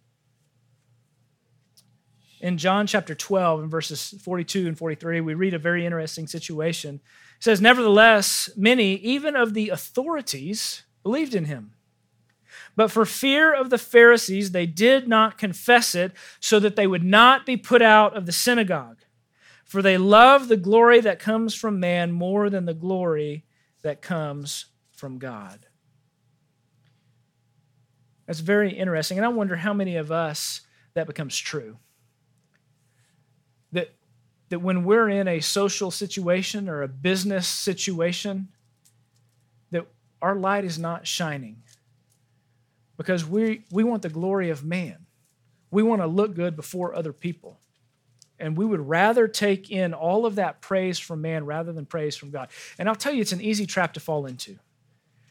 In 2.39 2.57
John 2.57 2.87
chapter 2.87 3.13
12, 3.13 3.65
in 3.65 3.69
verses 3.69 4.15
42 4.19 4.65
and 4.65 4.75
43, 4.75 5.21
we 5.21 5.35
read 5.35 5.53
a 5.53 5.59
very 5.59 5.85
interesting 5.85 6.25
situation. 6.25 7.01
It 7.37 7.43
says, 7.43 7.61
Nevertheless, 7.61 8.49
many, 8.57 8.95
even 8.95 9.35
of 9.35 9.53
the 9.53 9.69
authorities, 9.69 10.81
believed 11.03 11.35
in 11.35 11.45
him. 11.45 11.75
But 12.75 12.89
for 12.89 13.05
fear 13.05 13.53
of 13.53 13.69
the 13.69 13.77
Pharisees, 13.77 14.53
they 14.53 14.65
did 14.65 15.07
not 15.07 15.37
confess 15.37 15.93
it, 15.93 16.13
so 16.39 16.59
that 16.61 16.75
they 16.75 16.87
would 16.87 17.03
not 17.03 17.45
be 17.45 17.57
put 17.57 17.83
out 17.83 18.17
of 18.17 18.25
the 18.25 18.31
synagogue 18.31 19.04
for 19.75 19.81
they 19.81 19.97
love 19.97 20.47
the 20.47 20.55
glory 20.55 21.01
that 21.01 21.19
comes 21.19 21.53
from 21.53 21.81
man 21.81 22.09
more 22.09 22.49
than 22.49 22.63
the 22.63 22.73
glory 22.73 23.43
that 23.81 24.01
comes 24.01 24.67
from 24.93 25.17
God. 25.17 25.65
That's 28.25 28.39
very 28.39 28.71
interesting. 28.71 29.17
And 29.17 29.25
I 29.25 29.27
wonder 29.27 29.57
how 29.57 29.73
many 29.73 29.97
of 29.97 30.13
us 30.13 30.61
that 30.93 31.07
becomes 31.07 31.37
true. 31.37 31.77
That, 33.73 33.93
that 34.47 34.59
when 34.59 34.85
we're 34.85 35.09
in 35.09 35.27
a 35.27 35.41
social 35.41 35.91
situation 35.91 36.69
or 36.69 36.81
a 36.81 36.87
business 36.87 37.45
situation, 37.45 38.47
that 39.71 39.87
our 40.21 40.35
light 40.37 40.63
is 40.63 40.79
not 40.79 41.05
shining 41.05 41.63
because 42.95 43.25
we, 43.25 43.65
we 43.71 43.83
want 43.83 44.03
the 44.03 44.09
glory 44.09 44.49
of 44.49 44.63
man. 44.63 45.05
We 45.69 45.83
want 45.83 46.01
to 46.01 46.07
look 46.07 46.33
good 46.33 46.55
before 46.55 46.95
other 46.95 47.11
people. 47.11 47.59
And 48.39 48.57
we 48.57 48.65
would 48.65 48.81
rather 48.81 49.27
take 49.27 49.71
in 49.71 49.93
all 49.93 50.25
of 50.25 50.35
that 50.35 50.61
praise 50.61 50.99
from 50.99 51.21
man 51.21 51.45
rather 51.45 51.71
than 51.71 51.85
praise 51.85 52.15
from 52.15 52.31
God. 52.31 52.49
And 52.77 52.89
I'll 52.89 52.95
tell 52.95 53.13
you, 53.13 53.21
it's 53.21 53.31
an 53.31 53.41
easy 53.41 53.65
trap 53.65 53.93
to 53.93 53.99
fall 53.99 54.25
into. 54.25 54.57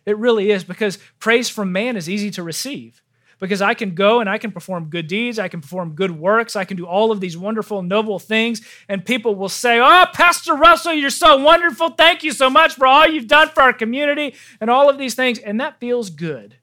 It 0.07 0.19
really 0.19 0.51
is 0.51 0.65
because 0.65 0.99
praise 1.19 1.49
from 1.49 1.73
man 1.73 1.97
is 1.97 2.09
easy 2.09 2.31
to 2.33 2.43
receive. 2.43 3.03
Because 3.41 3.61
I 3.61 3.75
can 3.75 3.95
go 3.95 4.21
and 4.21 4.31
I 4.31 4.39
can 4.39 4.53
perform 4.53 4.87
good 4.87 5.07
deeds, 5.09 5.39
I 5.39 5.49
can 5.49 5.61
perform 5.61 5.95
good 5.95 6.13
works, 6.13 6.55
I 6.57 6.65
can 6.65 6.77
do 6.77 6.87
all 6.87 7.11
of 7.11 7.21
these 7.21 7.37
wonderful, 7.37 7.83
noble 7.83 8.19
things, 8.19 8.65
and 8.89 9.05
people 9.05 9.35
will 9.35 9.49
say, 9.49 9.81
Oh, 9.81 10.07
Pastor 10.13 10.55
Russell, 10.55 10.95
you're 10.95 11.11
so 11.11 11.37
wonderful. 11.39 11.91
Thank 11.91 12.23
you 12.23 12.31
so 12.31 12.49
much 12.49 12.75
for 12.75 12.87
all 12.87 13.07
you've 13.07 13.27
done 13.27 13.49
for 13.49 13.63
our 13.63 13.73
community 13.73 14.35
and 14.61 14.71
all 14.71 14.89
of 14.89 14.99
these 14.99 15.15
things. 15.15 15.41
And 15.41 15.61
that 15.61 15.81
feels 15.81 16.11
good. 16.11 16.57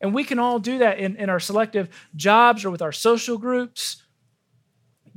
And 0.00 0.12
we 0.12 0.24
can 0.24 0.38
all 0.38 0.58
do 0.58 0.78
that 0.78 0.98
in, 0.98 1.16
in 1.16 1.30
our 1.30 1.40
selective 1.40 1.88
jobs 2.14 2.64
or 2.64 2.70
with 2.70 2.82
our 2.82 2.92
social 2.92 3.38
groups 3.38 4.02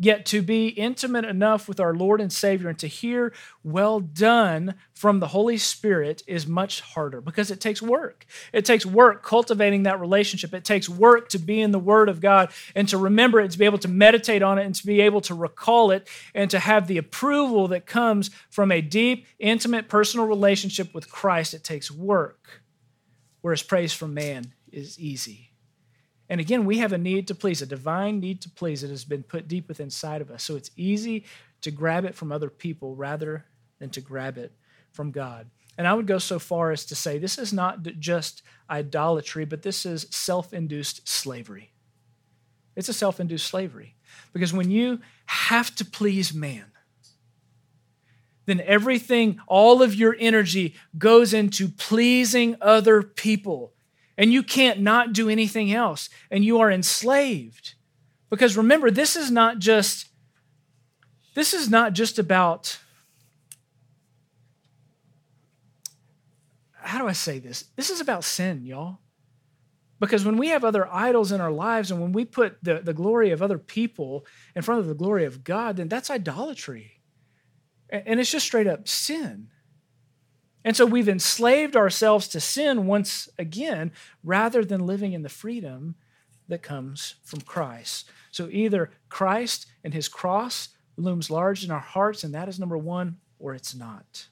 get 0.01 0.25
to 0.25 0.41
be 0.41 0.67
intimate 0.67 1.25
enough 1.25 1.67
with 1.67 1.79
our 1.79 1.93
Lord 1.93 2.19
and 2.19 2.33
Savior 2.33 2.69
and 2.69 2.79
to 2.79 2.87
hear 2.87 3.31
well 3.63 3.99
done 3.99 4.75
from 4.93 5.19
the 5.19 5.27
Holy 5.27 5.57
Spirit 5.57 6.23
is 6.27 6.47
much 6.47 6.81
harder 6.81 7.21
because 7.21 7.51
it 7.51 7.61
takes 7.61 7.81
work. 7.81 8.25
It 8.51 8.65
takes 8.65 8.85
work 8.85 9.23
cultivating 9.23 9.83
that 9.83 9.99
relationship. 9.99 10.53
It 10.53 10.65
takes 10.65 10.89
work 10.89 11.29
to 11.29 11.39
be 11.39 11.61
in 11.61 11.71
the 11.71 11.79
Word 11.79 12.09
of 12.09 12.19
God 12.19 12.51
and 12.75 12.87
to 12.89 12.97
remember 12.97 13.39
it, 13.39 13.51
to 13.51 13.59
be 13.59 13.65
able 13.65 13.77
to 13.79 13.87
meditate 13.87 14.41
on 14.41 14.57
it, 14.57 14.65
and 14.65 14.75
to 14.75 14.85
be 14.85 15.01
able 15.01 15.21
to 15.21 15.35
recall 15.35 15.91
it, 15.91 16.07
and 16.33 16.49
to 16.49 16.59
have 16.59 16.87
the 16.87 16.97
approval 16.97 17.67
that 17.69 17.85
comes 17.85 18.31
from 18.49 18.71
a 18.71 18.81
deep, 18.81 19.27
intimate, 19.39 19.87
personal 19.87 20.25
relationship 20.25 20.93
with 20.93 21.09
Christ. 21.11 21.53
It 21.53 21.63
takes 21.63 21.91
work, 21.91 22.61
whereas 23.41 23.63
praise 23.63 23.93
from 23.93 24.13
man 24.13 24.53
is 24.71 24.99
easy. 24.99 25.50
And 26.31 26.39
again, 26.39 26.63
we 26.63 26.77
have 26.77 26.93
a 26.93 26.97
need 26.97 27.27
to 27.27 27.35
please, 27.35 27.61
a 27.61 27.65
divine 27.65 28.21
need 28.21 28.41
to 28.43 28.49
please 28.49 28.83
that 28.83 28.89
has 28.89 29.03
been 29.03 29.21
put 29.21 29.49
deep 29.49 29.67
within 29.67 29.87
inside 29.87 30.21
of 30.21 30.31
us. 30.31 30.45
So 30.45 30.55
it's 30.55 30.71
easy 30.77 31.25
to 31.59 31.71
grab 31.71 32.05
it 32.05 32.15
from 32.15 32.31
other 32.31 32.49
people 32.49 32.95
rather 32.95 33.43
than 33.79 33.89
to 33.89 33.99
grab 33.99 34.37
it 34.37 34.53
from 34.93 35.11
God. 35.11 35.49
And 35.77 35.85
I 35.85 35.93
would 35.93 36.07
go 36.07 36.19
so 36.19 36.39
far 36.39 36.71
as 36.71 36.85
to 36.85 36.95
say 36.95 37.17
this 37.17 37.37
is 37.37 37.51
not 37.51 37.83
just 37.99 38.43
idolatry, 38.69 39.43
but 39.43 39.61
this 39.61 39.85
is 39.85 40.07
self 40.09 40.53
induced 40.53 41.05
slavery. 41.05 41.73
It's 42.77 42.87
a 42.87 42.93
self 42.93 43.19
induced 43.19 43.47
slavery. 43.47 43.95
Because 44.31 44.53
when 44.53 44.71
you 44.71 45.01
have 45.25 45.75
to 45.75 45.83
please 45.83 46.33
man, 46.33 46.71
then 48.45 48.61
everything, 48.61 49.41
all 49.47 49.81
of 49.81 49.93
your 49.93 50.15
energy 50.17 50.75
goes 50.97 51.33
into 51.33 51.67
pleasing 51.67 52.55
other 52.61 53.03
people 53.03 53.73
and 54.17 54.31
you 54.31 54.43
can't 54.43 54.79
not 54.79 55.13
do 55.13 55.29
anything 55.29 55.71
else, 55.73 56.09
and 56.29 56.43
you 56.43 56.59
are 56.59 56.71
enslaved. 56.71 57.75
Because 58.29 58.55
remember, 58.57 58.91
this 58.91 59.15
is 59.15 59.31
not 59.31 59.59
just 59.59 60.07
this 61.33 61.53
is 61.53 61.69
not 61.69 61.93
just 61.93 62.19
about 62.19 62.77
how 66.73 66.99
do 66.99 67.07
I 67.07 67.13
say 67.13 67.39
this? 67.39 67.65
This 67.75 67.89
is 67.89 68.01
about 68.01 68.23
sin, 68.23 68.65
y'all. 68.65 68.99
Because 69.99 70.25
when 70.25 70.37
we 70.37 70.47
have 70.47 70.65
other 70.65 70.91
idols 70.91 71.31
in 71.31 71.39
our 71.39 71.51
lives 71.51 71.91
and 71.91 72.01
when 72.01 72.11
we 72.11 72.25
put 72.25 72.57
the, 72.63 72.79
the 72.79 72.93
glory 72.93 73.29
of 73.29 73.41
other 73.41 73.59
people 73.59 74.25
in 74.55 74.63
front 74.63 74.81
of 74.81 74.87
the 74.87 74.95
glory 74.95 75.25
of 75.25 75.43
God, 75.43 75.77
then 75.77 75.87
that's 75.87 76.09
idolatry. 76.09 77.01
And 77.91 78.19
it's 78.19 78.31
just 78.31 78.47
straight 78.47 78.67
up 78.67 78.87
sin. 78.87 79.49
And 80.63 80.75
so 80.75 80.85
we've 80.85 81.09
enslaved 81.09 81.75
ourselves 81.75 82.27
to 82.29 82.39
sin 82.39 82.85
once 82.85 83.29
again 83.39 83.91
rather 84.23 84.63
than 84.63 84.85
living 84.85 85.13
in 85.13 85.23
the 85.23 85.29
freedom 85.29 85.95
that 86.47 86.61
comes 86.61 87.15
from 87.23 87.41
Christ. 87.41 88.09
So 88.29 88.47
either 88.51 88.91
Christ 89.09 89.65
and 89.83 89.93
his 89.93 90.07
cross 90.07 90.69
looms 90.97 91.29
large 91.29 91.63
in 91.63 91.71
our 91.71 91.79
hearts, 91.79 92.23
and 92.23 92.33
that 92.33 92.47
is 92.47 92.59
number 92.59 92.77
one, 92.77 93.17
or 93.39 93.55
it's 93.55 93.73
not. 93.73 94.27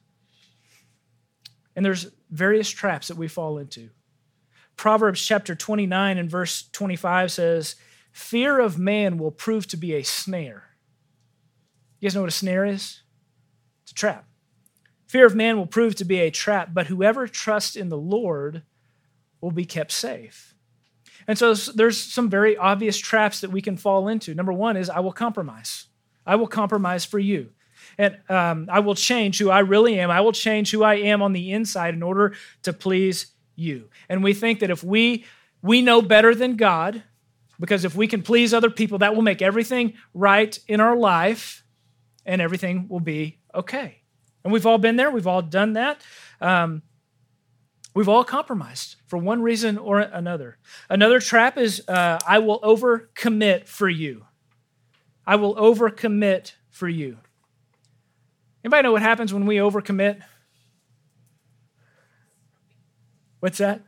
And 1.76 1.86
there's 1.86 2.12
various 2.30 2.70
traps 2.70 3.08
that 3.08 3.18
we 3.18 3.28
fall 3.28 3.58
into. 3.58 3.90
Proverbs 4.76 5.26
chapter 5.26 5.56
29 5.56 6.18
and 6.18 6.30
verse 6.30 6.70
25 6.72 7.32
says, 7.32 7.76
Fear 8.12 8.60
of 8.60 8.78
man 8.78 9.18
will 9.18 9.32
prove 9.32 9.68
to 9.68 9.78
be 9.78 9.94
a 9.94 10.04
snare. 10.04 10.64
You 12.00 12.08
guys 12.08 12.16
know 12.16 12.22
what 12.22 12.30
a 12.30 12.32
snare 12.32 12.66
is? 12.66 13.02
It's 13.84 13.92
a 13.92 13.96
trap. 13.96 14.29
Fear 15.10 15.26
of 15.26 15.36
man 15.36 15.58
will 15.58 15.66
prove 15.66 15.96
to 15.96 16.06
be 16.06 16.20
a 16.20 16.30
trap, 16.30 16.70
but 16.72 16.86
whoever 16.86 17.28
trusts 17.28 17.76
in 17.76 17.90
the 17.90 17.98
Lord 17.98 18.62
will 19.42 19.50
be 19.50 19.66
kept 19.66 19.92
safe. 19.92 20.54
And 21.28 21.36
so 21.36 21.56
there's 21.56 22.00
some 22.00 22.30
very 22.30 22.56
obvious 22.56 22.96
traps 22.96 23.42
that 23.42 23.52
we 23.52 23.60
can 23.60 23.76
fall 23.76 24.08
into. 24.08 24.36
Number 24.36 24.54
one 24.54 24.78
is 24.78 24.88
I 24.88 25.00
will 25.00 25.12
compromise. 25.12 25.88
I 26.28 26.36
will 26.36 26.48
compromise 26.48 27.06
for 27.06 27.18
you. 27.18 27.50
And 27.98 28.20
um, 28.30 28.70
I 28.72 28.82
will 28.82 28.94
change 28.94 29.40
who 29.40 29.50
I 29.50 29.60
really 29.60 30.00
am. 30.00 30.12
I 30.12 30.22
will 30.22 30.32
change 30.32 30.70
who 30.70 30.84
I 30.84 30.96
am 30.96 31.24
on 31.24 31.34
the 31.34 31.54
inside 31.54 31.96
in 31.96 32.04
order 32.04 32.36
to 32.62 32.72
please 32.72 33.34
you. 33.56 33.90
And 34.10 34.24
we 34.24 34.36
think 34.36 34.60
that 34.60 34.70
if 34.70 34.84
we 34.84 35.26
we 35.64 35.82
know 35.82 36.04
better 36.04 36.36
than 36.36 36.56
God, 36.56 37.02
because 37.60 37.84
if 37.84 37.96
we 37.96 38.08
can 38.08 38.22
please 38.22 38.54
other 38.54 38.70
people, 38.70 39.00
that 39.00 39.16
will 39.16 39.24
make 39.24 39.42
everything 39.42 39.96
right 40.14 40.58
in 40.68 40.80
our 40.80 40.96
life 40.96 41.64
and 42.28 42.42
everything 42.42 42.88
will 42.90 43.00
be 43.00 43.40
okay. 43.56 43.99
And 44.44 44.54
we've 44.54 44.66
all 44.66 44.78
been 44.78 44.96
there, 44.96 45.12
we've 45.12 45.28
all 45.28 45.42
done 45.42 45.74
that. 45.74 46.02
Um, 46.40 46.82
we've 47.94 48.08
all 48.08 48.24
compromised 48.24 48.96
for 49.08 49.18
one 49.18 49.42
reason 49.42 49.78
or 49.78 50.00
another. 50.00 50.58
Another 50.90 51.20
trap 51.20 51.58
is 51.58 51.84
uh, 51.88 52.20
I 52.26 52.40
will 52.40 52.60
overcommit 52.62 53.68
for 53.68 53.90
you. 53.90 54.26
I 55.26 55.36
will 55.36 55.56
overcommit 55.56 56.54
for 56.70 56.88
you. 56.88 57.18
Anybody 58.64 58.84
know 58.84 58.92
what 58.92 59.02
happens 59.02 59.34
when 59.34 59.46
we 59.46 59.58
overcommit? 59.58 60.22
What's 63.40 63.60
that? 63.60 63.84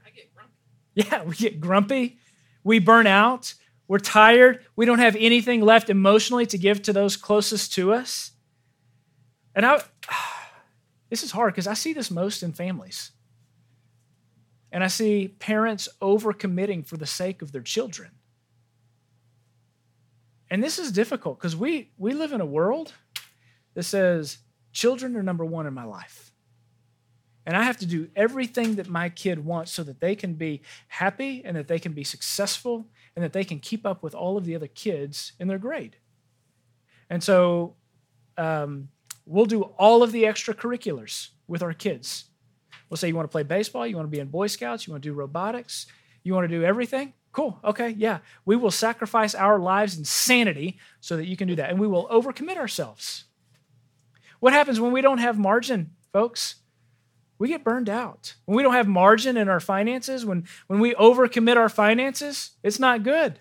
Yeah, 0.93 1.23
we 1.23 1.35
get 1.35 1.59
grumpy. 1.59 2.17
We 2.63 2.79
burn 2.79 3.07
out. 3.07 3.53
We're 3.87 3.99
tired. 3.99 4.63
We 4.75 4.85
don't 4.85 4.99
have 4.99 5.15
anything 5.17 5.61
left 5.61 5.89
emotionally 5.89 6.45
to 6.47 6.57
give 6.57 6.81
to 6.83 6.93
those 6.93 7.17
closest 7.17 7.73
to 7.73 7.93
us. 7.93 8.31
And 9.53 9.65
I, 9.65 9.81
this 11.11 11.23
is 11.23 11.31
hard 11.31 11.53
because 11.53 11.67
I 11.67 11.73
see 11.73 11.91
this 11.91 12.09
most 12.09 12.41
in 12.41 12.53
families. 12.53 13.11
And 14.71 14.81
I 14.81 14.87
see 14.87 15.27
parents 15.39 15.89
overcommitting 16.01 16.87
for 16.87 16.95
the 16.95 17.05
sake 17.05 17.41
of 17.41 17.51
their 17.51 17.61
children. 17.61 18.11
And 20.49 20.63
this 20.63 20.79
is 20.79 20.93
difficult 20.93 21.37
because 21.37 21.53
we, 21.53 21.91
we 21.97 22.13
live 22.13 22.31
in 22.31 22.39
a 22.39 22.45
world 22.45 22.93
that 23.73 23.83
says 23.83 24.37
children 24.71 25.17
are 25.17 25.23
number 25.23 25.43
one 25.43 25.67
in 25.67 25.73
my 25.73 25.83
life. 25.83 26.31
And 27.45 27.57
I 27.57 27.63
have 27.63 27.77
to 27.77 27.85
do 27.85 28.07
everything 28.15 28.75
that 28.75 28.87
my 28.87 29.09
kid 29.09 29.43
wants 29.43 29.73
so 29.73 29.83
that 29.83 29.99
they 29.99 30.15
can 30.15 30.35
be 30.35 30.61
happy 30.87 31.41
and 31.43 31.57
that 31.57 31.67
they 31.67 31.79
can 31.79 31.91
be 31.91 32.05
successful 32.05 32.87
and 33.17 33.25
that 33.25 33.33
they 33.33 33.43
can 33.43 33.59
keep 33.59 33.85
up 33.85 34.01
with 34.01 34.15
all 34.15 34.37
of 34.37 34.45
the 34.45 34.55
other 34.55 34.67
kids 34.67 35.33
in 35.41 35.49
their 35.49 35.57
grade. 35.57 35.97
And 37.09 37.21
so 37.21 37.75
um, 38.37 38.87
We'll 39.31 39.45
do 39.45 39.61
all 39.61 40.03
of 40.03 40.11
the 40.11 40.23
extracurriculars 40.23 41.29
with 41.47 41.63
our 41.63 41.73
kids. 41.73 42.25
We'll 42.89 42.97
say, 42.97 43.07
You 43.07 43.15
want 43.15 43.29
to 43.29 43.31
play 43.31 43.43
baseball? 43.43 43.87
You 43.87 43.95
want 43.95 44.07
to 44.07 44.11
be 44.11 44.19
in 44.19 44.27
Boy 44.27 44.47
Scouts? 44.47 44.85
You 44.85 44.91
want 44.91 45.03
to 45.03 45.09
do 45.09 45.13
robotics? 45.13 45.85
You 46.23 46.33
want 46.33 46.49
to 46.49 46.55
do 46.55 46.63
everything? 46.63 47.13
Cool. 47.31 47.57
Okay. 47.63 47.89
Yeah. 47.89 48.19
We 48.45 48.57
will 48.57 48.71
sacrifice 48.71 49.33
our 49.33 49.57
lives 49.57 49.95
and 49.95 50.05
sanity 50.05 50.77
so 50.99 51.15
that 51.15 51.27
you 51.27 51.37
can 51.37 51.47
do 51.47 51.55
that. 51.55 51.69
And 51.69 51.79
we 51.79 51.87
will 51.87 52.07
overcommit 52.09 52.57
ourselves. 52.57 53.23
What 54.41 54.51
happens 54.51 54.81
when 54.81 54.91
we 54.91 55.01
don't 55.01 55.19
have 55.19 55.39
margin, 55.39 55.91
folks? 56.11 56.55
We 57.39 57.47
get 57.47 57.63
burned 57.63 57.89
out. 57.89 58.35
When 58.45 58.57
we 58.57 58.63
don't 58.63 58.73
have 58.73 58.87
margin 58.87 59.37
in 59.37 59.47
our 59.47 59.61
finances, 59.61 60.25
when, 60.25 60.45
when 60.67 60.79
we 60.79 60.93
overcommit 60.95 61.55
our 61.55 61.69
finances, 61.69 62.51
it's 62.63 62.79
not 62.79 63.03
good. 63.03 63.39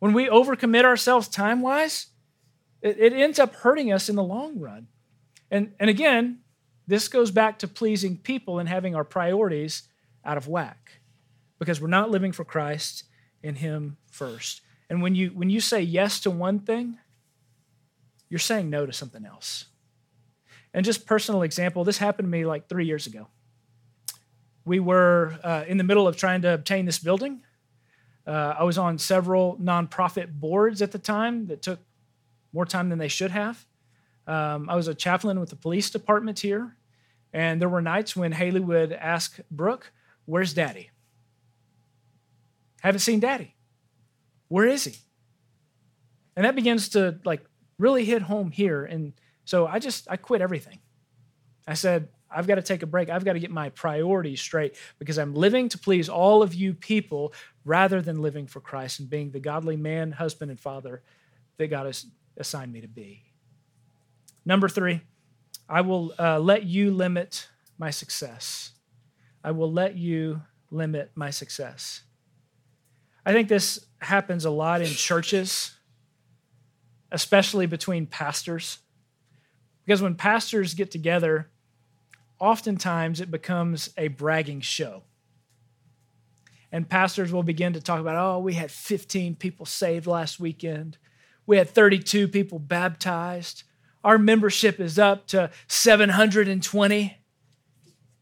When 0.00 0.12
we 0.12 0.28
overcommit 0.28 0.84
ourselves 0.84 1.28
time 1.28 1.62
wise, 1.62 2.08
it, 2.82 2.98
it 2.98 3.12
ends 3.14 3.38
up 3.38 3.54
hurting 3.54 3.90
us 3.90 4.08
in 4.08 4.16
the 4.16 4.22
long 4.22 4.58
run. 4.58 4.88
And, 5.50 5.72
and 5.80 5.90
again, 5.90 6.40
this 6.86 7.08
goes 7.08 7.30
back 7.30 7.58
to 7.60 7.68
pleasing 7.68 8.16
people 8.16 8.58
and 8.58 8.68
having 8.68 8.94
our 8.94 9.04
priorities 9.04 9.84
out 10.24 10.36
of 10.36 10.48
whack 10.48 11.00
because 11.58 11.80
we're 11.80 11.88
not 11.88 12.10
living 12.10 12.32
for 12.32 12.44
Christ 12.44 13.04
and 13.42 13.58
Him 13.58 13.96
first. 14.10 14.62
And 14.88 15.02
when 15.02 15.14
you, 15.14 15.28
when 15.28 15.50
you 15.50 15.60
say 15.60 15.80
yes 15.80 16.20
to 16.20 16.30
one 16.30 16.60
thing, 16.60 16.98
you're 18.28 18.38
saying 18.38 18.70
no 18.70 18.86
to 18.86 18.92
something 18.92 19.24
else. 19.24 19.66
And 20.72 20.84
just 20.84 21.06
personal 21.06 21.42
example, 21.42 21.84
this 21.84 21.98
happened 21.98 22.26
to 22.26 22.30
me 22.30 22.44
like 22.44 22.68
three 22.68 22.86
years 22.86 23.06
ago. 23.06 23.28
We 24.64 24.78
were 24.78 25.38
uh, 25.42 25.64
in 25.66 25.78
the 25.78 25.84
middle 25.84 26.06
of 26.06 26.16
trying 26.16 26.42
to 26.42 26.54
obtain 26.54 26.86
this 26.86 26.98
building. 26.98 27.42
Uh, 28.26 28.54
I 28.58 28.64
was 28.64 28.78
on 28.78 28.98
several 28.98 29.56
nonprofit 29.56 30.30
boards 30.32 30.82
at 30.82 30.92
the 30.92 30.98
time 30.98 31.46
that 31.46 31.62
took 31.62 31.80
more 32.52 32.66
time 32.66 32.88
than 32.88 32.98
they 32.98 33.08
should 33.08 33.30
have. 33.30 33.64
Um, 34.26 34.68
I 34.68 34.76
was 34.76 34.88
a 34.88 34.94
chaplain 34.94 35.40
with 35.40 35.50
the 35.50 35.56
police 35.56 35.90
department 35.90 36.38
here, 36.38 36.76
and 37.32 37.60
there 37.60 37.68
were 37.68 37.82
nights 37.82 38.14
when 38.14 38.32
Haley 38.32 38.60
would 38.60 38.92
ask 38.92 39.38
Brooke, 39.50 39.92
Where's 40.26 40.54
daddy? 40.54 40.90
Haven't 42.80 43.00
seen 43.00 43.20
daddy. 43.20 43.54
Where 44.48 44.66
is 44.66 44.84
he? 44.84 44.96
And 46.36 46.44
that 46.44 46.54
begins 46.54 46.90
to 46.90 47.18
like 47.24 47.44
really 47.78 48.04
hit 48.04 48.22
home 48.22 48.50
here. 48.50 48.84
And 48.84 49.12
so 49.44 49.66
I 49.66 49.78
just, 49.78 50.06
I 50.08 50.16
quit 50.16 50.40
everything. 50.40 50.78
I 51.66 51.74
said, 51.74 52.08
I've 52.30 52.46
got 52.46 52.56
to 52.56 52.62
take 52.62 52.82
a 52.82 52.86
break. 52.86 53.10
I've 53.10 53.24
got 53.24 53.32
to 53.32 53.40
get 53.40 53.50
my 53.50 53.70
priorities 53.70 54.40
straight 54.40 54.76
because 54.98 55.18
I'm 55.18 55.34
living 55.34 55.68
to 55.70 55.78
please 55.78 56.08
all 56.08 56.42
of 56.42 56.54
you 56.54 56.74
people 56.74 57.34
rather 57.64 58.00
than 58.00 58.22
living 58.22 58.46
for 58.46 58.60
Christ 58.60 59.00
and 59.00 59.10
being 59.10 59.30
the 59.32 59.40
godly 59.40 59.76
man, 59.76 60.12
husband, 60.12 60.50
and 60.50 60.60
father 60.60 61.02
that 61.58 61.68
God 61.68 61.86
has 61.86 62.06
assigned 62.36 62.72
me 62.72 62.80
to 62.80 62.88
be. 62.88 63.24
Number 64.50 64.68
three, 64.68 65.02
I 65.68 65.82
will 65.82 66.12
uh, 66.18 66.40
let 66.40 66.64
you 66.64 66.90
limit 66.90 67.46
my 67.78 67.90
success. 67.90 68.72
I 69.44 69.52
will 69.52 69.70
let 69.70 69.94
you 69.94 70.42
limit 70.72 71.12
my 71.14 71.30
success. 71.30 72.02
I 73.24 73.32
think 73.32 73.46
this 73.46 73.86
happens 74.00 74.44
a 74.44 74.50
lot 74.50 74.80
in 74.80 74.88
churches. 74.88 75.76
especially 77.12 77.66
between 77.66 78.06
pastors. 78.06 78.78
Because 79.84 80.02
when 80.02 80.16
pastors 80.16 80.74
get 80.74 80.90
together, 80.90 81.48
oftentimes 82.40 83.20
it 83.20 83.30
becomes 83.30 83.90
a 83.96 84.08
bragging 84.08 84.62
show. 84.62 85.04
And 86.72 86.88
pastors 86.88 87.32
will 87.32 87.44
begin 87.44 87.74
to 87.74 87.80
talk 87.80 88.00
about, 88.00 88.16
oh, 88.16 88.40
we 88.40 88.54
had 88.54 88.72
15 88.72 89.36
people 89.36 89.64
saved 89.64 90.08
last 90.08 90.40
weekend. 90.40 90.98
We 91.46 91.56
had 91.56 91.70
32 91.70 92.26
people 92.26 92.58
baptized. 92.58 93.62
Our 94.02 94.18
membership 94.18 94.80
is 94.80 94.98
up 94.98 95.26
to 95.28 95.50
720. 95.68 97.16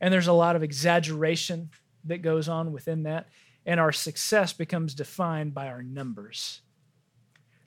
And 0.01 0.15
there's 0.15 0.27
a 0.27 0.33
lot 0.33 0.57
of 0.57 0.63
exaggeration 0.63 1.71
that 2.05 2.23
goes 2.23 2.49
on 2.49 2.73
within 2.73 3.05
that. 3.05 3.29
And 3.67 3.79
our 3.81 3.93
success 3.93 4.53
becomes 4.53 4.95
defined 4.95 5.55
by 5.55 5.69
our 5.69 5.83
numbers. 5.83 6.63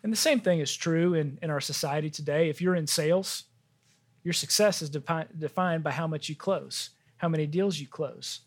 And 0.03 0.11
the 0.11 0.17
same 0.17 0.39
thing 0.39 0.59
is 0.59 0.75
true 0.75 1.13
in, 1.13 1.37
in 1.41 1.49
our 1.49 1.61
society 1.61 2.09
today. 2.09 2.49
If 2.49 2.61
you're 2.61 2.75
in 2.75 2.87
sales, 2.87 3.43
your 4.23 4.33
success 4.33 4.81
is 4.81 4.89
depi- 4.89 5.27
defined 5.37 5.83
by 5.83 5.91
how 5.91 6.07
much 6.07 6.27
you 6.29 6.35
close, 6.35 6.91
how 7.17 7.29
many 7.29 7.45
deals 7.45 7.79
you 7.79 7.87
close, 7.87 8.39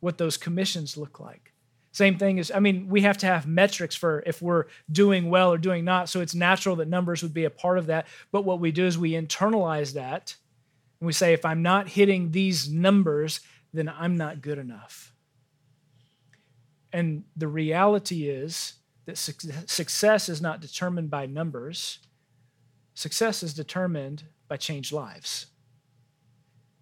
what 0.00 0.18
those 0.18 0.36
commissions 0.36 0.96
look 0.96 1.18
like. 1.18 1.53
Same 1.94 2.18
thing 2.18 2.38
is, 2.38 2.50
I 2.50 2.58
mean, 2.58 2.88
we 2.88 3.02
have 3.02 3.18
to 3.18 3.26
have 3.26 3.46
metrics 3.46 3.94
for 3.94 4.24
if 4.26 4.42
we're 4.42 4.64
doing 4.90 5.30
well 5.30 5.52
or 5.52 5.58
doing 5.58 5.84
not. 5.84 6.08
So 6.08 6.20
it's 6.20 6.34
natural 6.34 6.74
that 6.76 6.88
numbers 6.88 7.22
would 7.22 7.32
be 7.32 7.44
a 7.44 7.50
part 7.50 7.78
of 7.78 7.86
that. 7.86 8.08
But 8.32 8.44
what 8.44 8.58
we 8.58 8.72
do 8.72 8.84
is 8.84 8.98
we 8.98 9.12
internalize 9.12 9.92
that 9.92 10.34
and 10.98 11.06
we 11.06 11.12
say, 11.12 11.34
if 11.34 11.44
I'm 11.44 11.62
not 11.62 11.86
hitting 11.86 12.32
these 12.32 12.68
numbers, 12.68 13.38
then 13.72 13.88
I'm 13.88 14.16
not 14.16 14.42
good 14.42 14.58
enough. 14.58 15.14
And 16.92 17.22
the 17.36 17.46
reality 17.46 18.28
is 18.28 18.74
that 19.06 19.16
success 19.16 20.28
is 20.28 20.42
not 20.42 20.60
determined 20.60 21.10
by 21.10 21.26
numbers, 21.26 22.00
success 22.94 23.44
is 23.44 23.54
determined 23.54 24.24
by 24.48 24.56
changed 24.56 24.90
lives. 24.90 25.46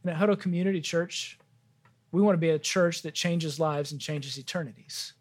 And 0.03 0.11
at 0.11 0.18
Hutto 0.18 0.40
Community 0.40 0.81
Church, 0.81 1.38
we 2.12 2.22
want 2.22 2.35
to 2.35 2.40
be 2.40 2.51
a 2.51 2.59
church 2.59 3.03
that 3.03 3.14
changes 3.14 3.59
lives 3.59 3.90
and 3.90 4.01
changes 4.01 4.38
eternities. 4.38 5.14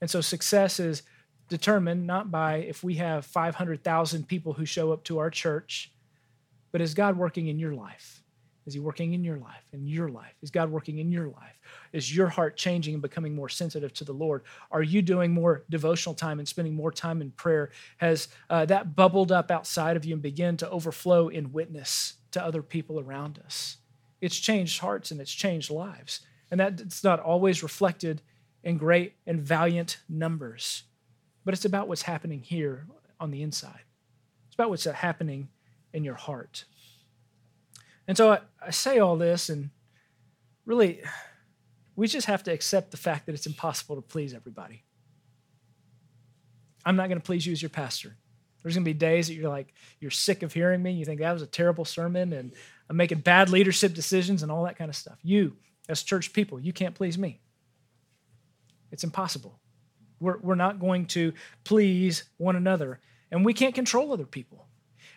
And 0.00 0.08
so 0.08 0.20
success 0.20 0.78
is 0.78 1.02
determined 1.48 2.06
not 2.06 2.30
by 2.30 2.56
if 2.56 2.84
we 2.84 2.94
have 2.94 3.26
500,000 3.26 4.28
people 4.28 4.52
who 4.52 4.64
show 4.64 4.92
up 4.92 5.02
to 5.04 5.18
our 5.18 5.30
church, 5.30 5.92
but 6.72 6.80
is 6.80 6.94
God 6.94 7.16
working 7.16 7.48
in 7.48 7.58
your 7.58 7.74
life? 7.74 8.22
Is 8.66 8.74
He 8.74 8.80
working 8.80 9.14
in 9.14 9.24
your 9.24 9.38
life, 9.38 9.64
in 9.72 9.86
your 9.86 10.10
life? 10.10 10.34
Is 10.42 10.50
God 10.50 10.70
working 10.70 10.98
in 10.98 11.10
your 11.10 11.28
life? 11.28 11.58
Is 11.92 12.14
your 12.14 12.28
heart 12.28 12.56
changing 12.56 12.94
and 12.94 13.02
becoming 13.02 13.34
more 13.34 13.48
sensitive 13.48 13.92
to 13.94 14.04
the 14.04 14.12
Lord? 14.12 14.42
Are 14.70 14.82
you 14.82 15.02
doing 15.02 15.32
more 15.32 15.64
devotional 15.70 16.14
time 16.14 16.38
and 16.38 16.46
spending 16.46 16.74
more 16.74 16.92
time 16.92 17.20
in 17.20 17.32
prayer? 17.32 17.70
Has 17.96 18.28
uh, 18.48 18.66
that 18.66 18.94
bubbled 18.94 19.32
up 19.32 19.50
outside 19.50 19.96
of 19.96 20.04
you 20.04 20.14
and 20.14 20.22
begin 20.22 20.56
to 20.58 20.70
overflow 20.70 21.28
in 21.28 21.52
witness 21.52 22.14
to 22.32 22.44
other 22.44 22.62
people 22.62 23.00
around 23.00 23.40
us? 23.44 23.78
It's 24.20 24.38
changed 24.38 24.80
hearts 24.80 25.10
and 25.10 25.20
it's 25.20 25.32
changed 25.32 25.70
lives. 25.70 26.20
And 26.50 26.60
that's 26.60 27.04
not 27.04 27.20
always 27.20 27.62
reflected 27.62 28.22
in 28.62 28.76
great 28.76 29.14
and 29.26 29.40
valiant 29.40 29.98
numbers, 30.08 30.82
but 31.44 31.54
it's 31.54 31.64
about 31.64 31.88
what's 31.88 32.02
happening 32.02 32.40
here 32.40 32.86
on 33.18 33.30
the 33.30 33.42
inside. 33.42 33.84
It's 34.46 34.54
about 34.54 34.70
what's 34.70 34.84
happening 34.84 35.48
in 35.92 36.04
your 36.04 36.14
heart. 36.14 36.64
And 38.06 38.16
so 38.16 38.32
I, 38.32 38.40
I 38.64 38.70
say 38.70 38.98
all 38.98 39.16
this, 39.16 39.48
and 39.48 39.70
really, 40.66 41.00
we 41.96 42.08
just 42.08 42.26
have 42.26 42.42
to 42.44 42.52
accept 42.52 42.90
the 42.90 42.96
fact 42.96 43.26
that 43.26 43.34
it's 43.34 43.46
impossible 43.46 43.96
to 43.96 44.02
please 44.02 44.34
everybody. 44.34 44.82
I'm 46.84 46.96
not 46.96 47.08
going 47.08 47.20
to 47.20 47.24
please 47.24 47.46
you 47.46 47.52
as 47.52 47.62
your 47.62 47.68
pastor. 47.68 48.16
There's 48.62 48.74
going 48.74 48.84
to 48.84 48.90
be 48.90 48.94
days 48.94 49.28
that 49.28 49.34
you're 49.34 49.48
like, 49.48 49.72
you're 50.00 50.10
sick 50.10 50.42
of 50.42 50.52
hearing 50.52 50.82
me. 50.82 50.92
You 50.92 51.04
think 51.04 51.20
that 51.20 51.32
was 51.32 51.42
a 51.42 51.46
terrible 51.46 51.84
sermon 51.84 52.32
and 52.32 52.52
I'm 52.90 52.96
making 52.96 53.20
bad 53.20 53.50
leadership 53.50 53.94
decisions 53.94 54.42
and 54.42 54.50
all 54.50 54.64
that 54.64 54.76
kind 54.76 54.88
of 54.88 54.96
stuff. 54.96 55.16
You, 55.22 55.56
as 55.88 56.02
church 56.02 56.32
people, 56.32 56.58
you 56.58 56.72
can't 56.72 56.96
please 56.96 57.16
me. 57.16 57.40
It's 58.90 59.04
impossible. 59.04 59.60
We're, 60.18 60.38
we're 60.38 60.56
not 60.56 60.80
going 60.80 61.06
to 61.06 61.32
please 61.62 62.24
one 62.36 62.56
another, 62.56 62.98
and 63.30 63.44
we 63.44 63.54
can't 63.54 63.76
control 63.76 64.12
other 64.12 64.26
people. 64.26 64.66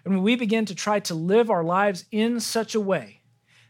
And 0.06 0.14
when 0.14 0.24
we 0.24 0.36
begin 0.36 0.66
to 0.66 0.76
try 0.76 1.00
to 1.00 1.16
live 1.16 1.50
our 1.50 1.64
lives 1.64 2.06
in 2.12 2.40
such 2.40 2.76
a 2.76 2.80
way 2.80 3.22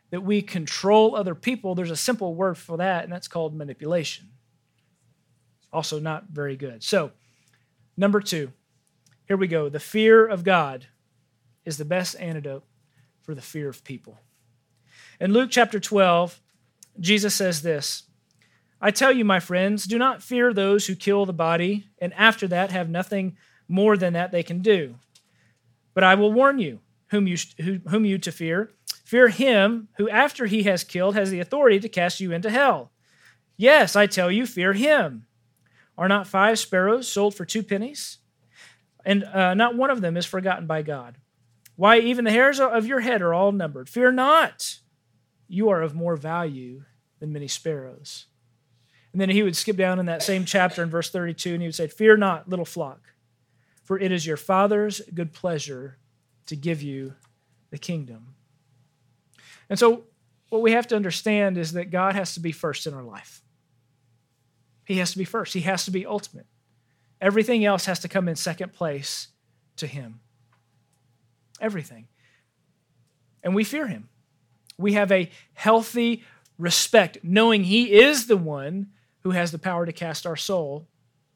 that 0.10 0.22
we 0.22 0.42
control 0.42 1.16
other 1.16 1.34
people, 1.34 1.74
there's 1.74 1.90
a 1.90 1.96
simple 1.96 2.36
word 2.36 2.58
for 2.58 2.76
that, 2.76 3.06
and 3.06 3.14
that's 3.14 3.30
called 3.30 3.56
manipulation. 3.56 4.32
Also, 5.72 5.98
not 5.98 6.26
very 6.30 6.58
good. 6.58 6.84
So, 6.84 7.14
number 7.96 8.20
two, 8.20 8.52
here 9.30 9.38
we 9.38 9.48
go. 9.48 9.70
The 9.70 9.80
fear 9.80 10.28
of 10.28 10.44
God 10.44 10.88
is 11.64 11.78
the 11.78 11.86
best 11.86 12.18
antidote 12.20 12.66
for 13.24 13.34
the 13.34 13.42
fear 13.42 13.70
of 13.70 13.84
people. 13.84 14.20
In 15.20 15.34
Luke 15.34 15.50
chapter 15.52 15.80
12, 15.80 16.40
Jesus 17.00 17.34
says 17.34 17.62
this 17.62 18.04
I 18.80 18.92
tell 18.92 19.12
you, 19.12 19.26
my 19.26 19.40
friends, 19.40 19.86
do 19.86 19.98
not 19.98 20.22
fear 20.22 20.54
those 20.54 20.88
who 20.88 20.96
kill 20.96 21.26
the 21.26 21.34
body, 21.34 21.88
and 22.00 22.14
after 22.14 22.48
that 22.50 22.72
have 22.72 22.90
nothing 22.90 23.38
more 23.68 23.98
than 23.98 24.14
that 24.14 24.32
they 24.32 24.44
can 24.44 24.62
do. 24.62 24.96
But 25.94 26.04
I 26.04 26.16
will 26.16 26.32
warn 26.32 26.60
you 26.60 26.80
whom 27.08 27.28
you, 27.28 27.38
whom 27.90 28.06
you 28.06 28.18
to 28.20 28.32
fear. 28.32 28.72
Fear 29.06 29.30
him 29.30 29.90
who, 29.98 30.10
after 30.10 30.46
he 30.46 30.64
has 30.64 30.84
killed, 30.84 31.16
has 31.16 31.32
the 31.32 31.40
authority 31.40 31.80
to 31.80 31.90
cast 31.90 32.20
you 32.20 32.32
into 32.32 32.50
hell. 32.50 32.92
Yes, 33.58 33.96
I 33.96 34.08
tell 34.08 34.32
you, 34.32 34.46
fear 34.46 34.74
him. 34.74 35.26
Are 35.98 36.08
not 36.08 36.28
five 36.28 36.58
sparrows 36.58 37.08
sold 37.08 37.36
for 37.36 37.46
two 37.46 37.62
pennies? 37.62 38.18
and 39.06 39.24
uh, 39.24 39.54
not 39.54 39.76
one 39.76 39.90
of 39.90 40.02
them 40.02 40.18
is 40.18 40.26
forgotten 40.26 40.68
by 40.68 40.82
God. 40.82 41.18
Why, 41.76 42.00
even 42.00 42.26
the 42.26 42.32
hairs 42.32 42.60
of 42.60 42.86
your 42.86 43.00
head 43.00 43.22
are 43.22 43.34
all 43.34 43.52
numbered. 43.52 43.90
Fear 43.90 44.12
not, 44.14 44.80
you 45.48 45.70
are 45.70 45.82
of 45.82 45.96
more 45.96 46.16
value 46.16 46.84
than 47.20 47.34
many 47.34 47.48
sparrows. 47.48 48.28
And 49.12 49.22
then 49.22 49.30
he 49.30 49.44
would 49.44 49.56
skip 49.56 49.76
down 49.76 50.00
in 50.00 50.08
that 50.08 50.24
same 50.24 50.46
chapter 50.46 50.82
in 50.84 50.90
verse 50.90 51.10
32, 51.10 51.54
and 51.54 51.62
he 51.62 51.68
would 51.68 51.76
say, 51.76 51.88
Fear 51.88 52.18
not, 52.18 52.50
little 52.50 52.66
flock, 52.66 53.02
for 53.84 54.00
it 54.00 54.12
is 54.12 54.26
your 54.26 54.38
Father's 54.38 55.02
good 55.14 55.34
pleasure 55.34 55.98
to 56.48 56.56
give 56.56 56.82
you 56.82 57.14
the 57.70 57.78
kingdom. 57.78 58.36
And 59.70 59.78
so, 59.78 60.06
what 60.50 60.62
we 60.62 60.74
have 60.74 60.88
to 60.88 60.96
understand 60.96 61.58
is 61.58 61.74
that 61.74 61.92
God 61.92 62.16
has 62.16 62.36
to 62.36 62.40
be 62.40 62.52
first 62.52 62.86
in 62.86 62.94
our 62.94 63.04
life. 63.04 63.42
He 64.86 64.98
has 64.98 65.12
to 65.12 65.18
be 65.18 65.26
first, 65.26 65.54
He 65.54 65.62
has 65.62 65.86
to 65.86 65.92
be 65.92 66.06
ultimate. 66.06 66.48
Everything 67.24 67.64
else 67.64 67.86
has 67.86 68.00
to 68.00 68.10
come 68.10 68.28
in 68.28 68.36
second 68.36 68.74
place 68.74 69.30
to 69.78 69.88
him. 69.88 70.20
Everything. 71.64 72.08
And 73.42 73.56
we 73.56 73.64
fear 73.64 73.88
him. 73.88 74.10
We 74.78 74.94
have 74.94 75.12
a 75.12 75.32
healthy 75.54 76.24
respect, 76.58 77.20
knowing 77.24 77.64
he 77.64 77.94
is 77.94 78.28
the 78.28 78.38
one 78.38 78.88
who 79.22 79.32
has 79.32 79.52
the 79.52 79.58
power 79.58 79.86
to 79.86 79.94
cast 79.94 80.28
our 80.28 80.36
soul 80.36 80.88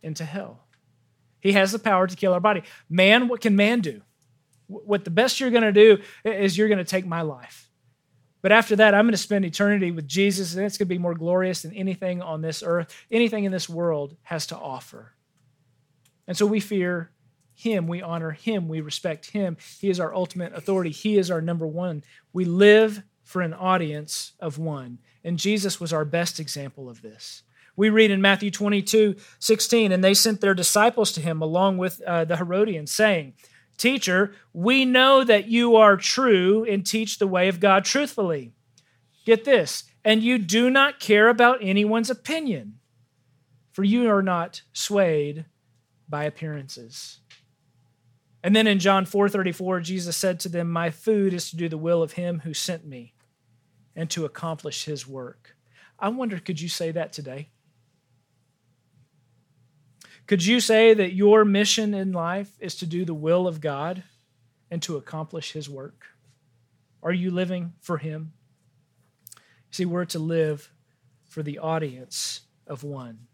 into 0.03 0.25
hell. 0.25 0.67
He 1.39 1.53
has 1.53 1.71
the 1.71 1.79
power 1.79 2.07
to 2.07 2.15
kill 2.15 2.33
our 2.33 2.39
body. 2.41 2.63
Man, 2.89 3.29
what 3.29 3.41
can 3.41 3.55
man 3.55 3.79
do? 3.79 4.01
What 4.67 5.05
the 5.05 5.11
best 5.11 5.39
you're 5.39 5.49
going 5.49 5.63
to 5.63 5.71
do 5.71 5.99
is 6.25 6.57
you're 6.57 6.67
going 6.67 6.77
to 6.77 6.83
take 6.83 7.05
my 7.05 7.21
life. 7.21 7.69
But 8.41 8.51
after 8.51 8.75
that, 8.75 8.93
I'm 8.93 9.05
going 9.05 9.13
to 9.13 9.17
spend 9.17 9.45
eternity 9.45 9.91
with 9.91 10.07
Jesus, 10.07 10.55
and 10.55 10.65
it's 10.65 10.77
going 10.77 10.87
to 10.87 10.93
be 10.93 10.97
more 10.97 11.15
glorious 11.15 11.61
than 11.61 11.73
anything 11.73 12.21
on 12.21 12.41
this 12.41 12.63
earth, 12.65 12.93
anything 13.09 13.45
in 13.45 13.51
this 13.51 13.69
world 13.69 14.15
has 14.23 14.47
to 14.47 14.57
offer. 14.57 15.13
And 16.27 16.35
so 16.35 16.45
we 16.45 16.59
fear 16.59 17.11
him, 17.57 17.87
we 17.87 18.01
honor 18.01 18.31
him, 18.31 18.67
we 18.67 18.81
respect 18.81 19.31
him. 19.31 19.57
He 19.79 19.89
is 19.89 19.99
our 19.99 20.13
ultimate 20.13 20.53
authority, 20.53 20.91
he 20.91 21.17
is 21.17 21.31
our 21.31 21.41
number 21.41 21.65
one. 21.65 22.03
We 22.31 22.45
live 22.45 23.03
for 23.23 23.41
an 23.41 23.53
audience 23.53 24.33
of 24.39 24.57
one. 24.57 24.99
And 25.23 25.39
Jesus 25.39 25.79
was 25.79 25.91
our 25.91 26.05
best 26.05 26.39
example 26.39 26.87
of 26.87 27.01
this. 27.01 27.41
We 27.75 27.89
read 27.89 28.11
in 28.11 28.21
Matthew 28.21 28.51
22 28.51 29.15
16, 29.39 29.91
and 29.91 30.03
they 30.03 30.13
sent 30.13 30.39
their 30.39 30.53
disciples 30.53 31.11
to 31.13 31.21
him 31.21 31.41
along 31.41 31.77
with 31.77 32.01
uh, 32.01 32.25
the 32.25 32.37
Herodians, 32.37 32.91
saying, 32.91 33.33
Teacher, 33.77 34.33
we 34.53 34.85
know 34.85 35.23
that 35.23 35.47
you 35.47 35.75
are 35.75 35.97
true 35.97 36.63
and 36.63 36.85
teach 36.85 37.19
the 37.19 37.27
way 37.27 37.47
of 37.47 37.59
God 37.59 37.85
truthfully. 37.85 38.53
Get 39.25 39.45
this, 39.45 39.83
and 40.05 40.23
you 40.23 40.37
do 40.37 40.69
not 40.69 40.99
care 40.99 41.27
about 41.27 41.59
anyone's 41.61 42.09
opinion, 42.09 42.79
for 43.71 43.83
you 43.83 44.09
are 44.09 44.23
not 44.23 44.61
swayed 44.73 45.45
by 46.07 46.23
appearances. 46.23 47.19
And 48.43 48.55
then 48.55 48.67
in 48.67 48.79
John 48.79 49.05
4:34 49.05 49.81
Jesus 49.81 50.15
said 50.15 50.39
to 50.41 50.49
them, 50.49 50.71
"My 50.71 50.89
food 50.89 51.33
is 51.33 51.49
to 51.49 51.57
do 51.57 51.67
the 51.67 51.77
will 51.77 52.03
of 52.03 52.13
him 52.13 52.39
who 52.39 52.53
sent 52.53 52.85
me 52.85 53.13
and 53.95 54.09
to 54.11 54.25
accomplish 54.25 54.85
his 54.85 55.07
work." 55.07 55.57
I 55.99 56.09
wonder 56.09 56.39
could 56.39 56.61
you 56.61 56.69
say 56.69 56.91
that 56.91 57.11
today? 57.11 57.49
Could 60.27 60.45
you 60.45 60.59
say 60.59 60.93
that 60.93 61.13
your 61.13 61.45
mission 61.45 61.93
in 61.93 62.11
life 62.11 62.57
is 62.59 62.75
to 62.75 62.85
do 62.85 63.05
the 63.05 63.13
will 63.13 63.47
of 63.47 63.61
God 63.61 64.03
and 64.69 64.83
to 64.83 64.97
accomplish 64.97 65.53
his 65.53 65.69
work? 65.69 66.07
Are 67.01 67.13
you 67.13 67.31
living 67.31 67.73
for 67.79 67.97
him? 67.97 68.33
See, 69.71 69.85
we're 69.85 70.05
to 70.05 70.19
live 70.19 70.71
for 71.23 71.43
the 71.43 71.59
audience 71.59 72.41
of 72.65 72.83
one. 72.83 73.27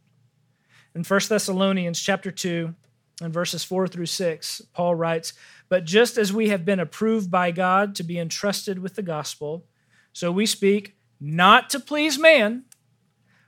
In 0.94 1.04
1 1.04 1.30
Thessalonians 1.30 2.00
chapter 2.00 2.32
2, 2.32 2.76
In 3.22 3.32
verses 3.32 3.64
4 3.64 3.88
through 3.88 4.08
6, 4.08 4.62
Paul 4.74 4.96
writes, 4.96 5.34
But 5.70 5.86
just 5.86 6.18
as 6.18 6.34
we 6.34 6.50
have 6.50 6.66
been 6.66 6.80
approved 6.80 7.30
by 7.30 7.52
God 7.52 7.96
to 7.96 8.04
be 8.04 8.20
entrusted 8.20 8.80
with 8.80 8.96
the 8.96 9.04
gospel, 9.04 9.66
so 10.12 10.32
we 10.32 10.46
speak 10.46 10.96
not 11.20 11.70
to 11.70 11.80
please 11.80 12.18
man, 12.18 12.66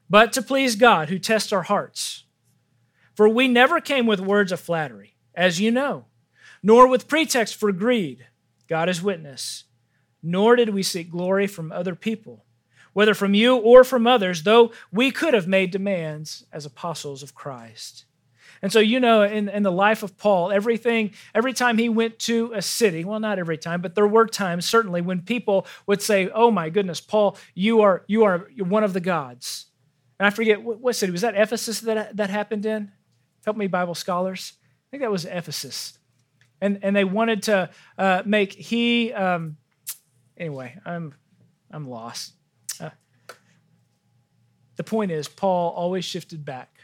but 0.10 0.32
to 0.34 0.42
please 0.42 0.76
God 0.76 1.10
who 1.10 1.20
tests 1.20 1.52
our 1.52 1.64
hearts. 1.64 2.26
For 3.16 3.28
we 3.28 3.48
never 3.48 3.82
came 3.82 4.06
with 4.06 4.20
words 4.20 4.52
of 4.52 4.60
flattery, 4.60 5.16
as 5.34 5.60
you 5.60 5.72
know, 5.72 6.06
nor 6.62 6.88
with 6.88 7.08
pretext 7.08 7.56
for 7.56 7.72
greed. 7.72 8.28
God 8.68 8.90
is 8.90 9.02
witness. 9.02 9.66
Nor 10.22 10.56
did 10.56 10.70
we 10.70 10.84
seek 10.84 11.12
glory 11.12 11.48
from 11.48 11.72
other 11.72 11.96
people, 11.96 12.46
whether 12.94 13.14
from 13.14 13.34
you 13.34 13.56
or 13.56 13.84
from 13.84 14.08
others, 14.08 14.44
though 14.44 14.72
we 14.92 15.12
could 15.12 15.34
have 15.34 15.48
made 15.48 15.70
demands 15.72 16.46
as 16.52 16.66
apostles 16.66 17.22
of 17.22 17.36
Christ. 17.36 18.06
And 18.66 18.74
so, 18.74 18.80
you 18.80 19.00
know, 19.00 19.22
in, 19.22 19.48
in 19.48 19.62
the 19.62 19.72
life 19.72 20.02
of 20.02 20.18
Paul, 20.18 20.52
everything, 20.52 21.12
every 21.36 21.54
time 21.54 21.78
he 21.78 21.88
went 21.88 22.18
to 22.22 22.52
a 22.56 22.64
city, 22.64 23.06
well, 23.06 23.20
not 23.20 23.38
every 23.38 23.60
time, 23.60 23.80
but 23.80 23.94
there 23.94 24.08
were 24.08 24.26
times, 24.26 24.66
certainly, 24.66 25.02
when 25.02 25.22
people 25.22 25.68
would 25.86 26.02
say, 26.02 26.32
Oh 26.34 26.50
my 26.50 26.72
goodness, 26.72 27.00
Paul, 27.00 27.38
you 27.54 27.82
are, 27.82 28.04
you 28.08 28.24
are 28.24 28.48
one 28.58 28.84
of 28.84 28.94
the 28.94 29.00
gods. 29.00 29.68
And 30.18 30.26
I 30.26 30.32
forget 30.32 30.64
what, 30.64 30.80
what 30.80 30.96
city, 30.96 31.12
was 31.12 31.22
that 31.22 31.36
Ephesus 31.36 31.82
that, 31.82 32.18
that 32.18 32.32
happened 32.32 32.66
in? 32.66 32.92
Help 33.46 33.56
me, 33.56 33.68
Bible 33.68 33.94
scholars. 33.94 34.54
I 34.58 34.90
think 34.90 35.04
that 35.04 35.12
was 35.12 35.26
Ephesus. 35.26 36.00
And, 36.60 36.80
and 36.82 36.96
they 36.96 37.04
wanted 37.04 37.44
to 37.44 37.70
uh, 38.00 38.24
make 38.26 38.52
he, 38.52 39.14
um, 39.14 39.58
anyway, 40.38 40.76
I'm, 40.84 41.14
I'm 41.70 41.88
lost. 41.88 42.34
Uh, 42.82 42.90
the 44.76 44.84
point 44.84 45.12
is, 45.12 45.28
Paul 45.28 45.72
always 45.74 46.04
shifted 46.04 46.44
back 46.44 46.80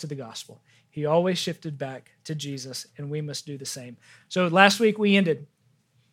to 0.00 0.06
the 0.06 0.14
gospel. 0.14 0.60
He 0.98 1.06
always 1.06 1.38
shifted 1.38 1.78
back 1.78 2.10
to 2.24 2.34
Jesus, 2.34 2.84
and 2.96 3.08
we 3.08 3.20
must 3.20 3.46
do 3.46 3.56
the 3.56 3.64
same. 3.64 3.96
So 4.28 4.48
last 4.48 4.80
week 4.80 4.98
we 4.98 5.16
ended 5.16 5.46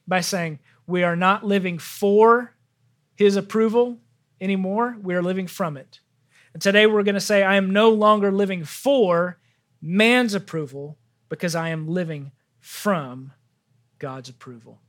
by 0.07 0.21
saying 0.21 0.59
we 0.86 1.01
are 1.01 1.15
not 1.15 1.43
living 1.43 1.79
for 1.79 2.53
his 3.15 3.36
approval 3.36 3.97
anymore, 4.39 4.95
we 5.01 5.15
are 5.15 5.23
living 5.23 5.47
from 5.47 5.75
it. 5.75 6.01
And 6.53 6.61
today 6.61 6.86
we're 6.86 7.01
going 7.01 7.15
to 7.15 7.19
say, 7.19 7.41
I 7.41 7.55
am 7.55 7.71
no 7.71 7.89
longer 7.89 8.31
living 8.31 8.63
for 8.63 9.39
man's 9.81 10.36
approval 10.36 10.99
because 11.29 11.55
I 11.55 11.69
am 11.69 11.88
living 11.88 12.31
from 12.59 13.33
God's 13.97 14.29
approval. 14.29 14.81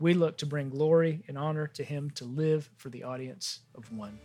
We 0.00 0.12
look 0.12 0.38
to 0.38 0.46
bring 0.46 0.70
glory 0.70 1.22
and 1.28 1.38
honor 1.38 1.68
to 1.68 1.84
him 1.84 2.10
to 2.16 2.24
live 2.24 2.68
for 2.76 2.88
the 2.88 3.04
audience 3.04 3.60
of 3.76 3.92
one. 3.92 4.18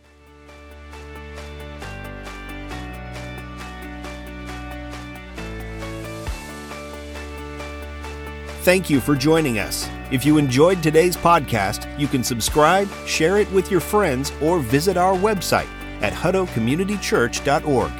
Thank 8.64 8.88
you 8.88 8.98
for 8.98 9.14
joining 9.14 9.58
us. 9.58 9.90
If 10.10 10.24
you 10.24 10.38
enjoyed 10.38 10.82
today's 10.82 11.18
podcast, 11.18 11.86
you 12.00 12.08
can 12.08 12.24
subscribe, 12.24 12.88
share 13.06 13.36
it 13.36 13.52
with 13.52 13.70
your 13.70 13.80
friends, 13.80 14.32
or 14.40 14.58
visit 14.58 14.96
our 14.96 15.14
website 15.14 15.68
at 16.00 16.14
huttocommunitychurch.org. 16.14 17.92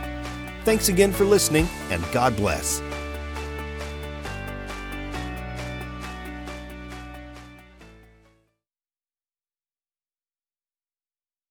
Thanks 0.64 0.88
again 0.88 1.12
for 1.12 1.26
listening, 1.26 1.68
and 1.90 2.02
God 2.12 2.34
bless. 2.34 2.80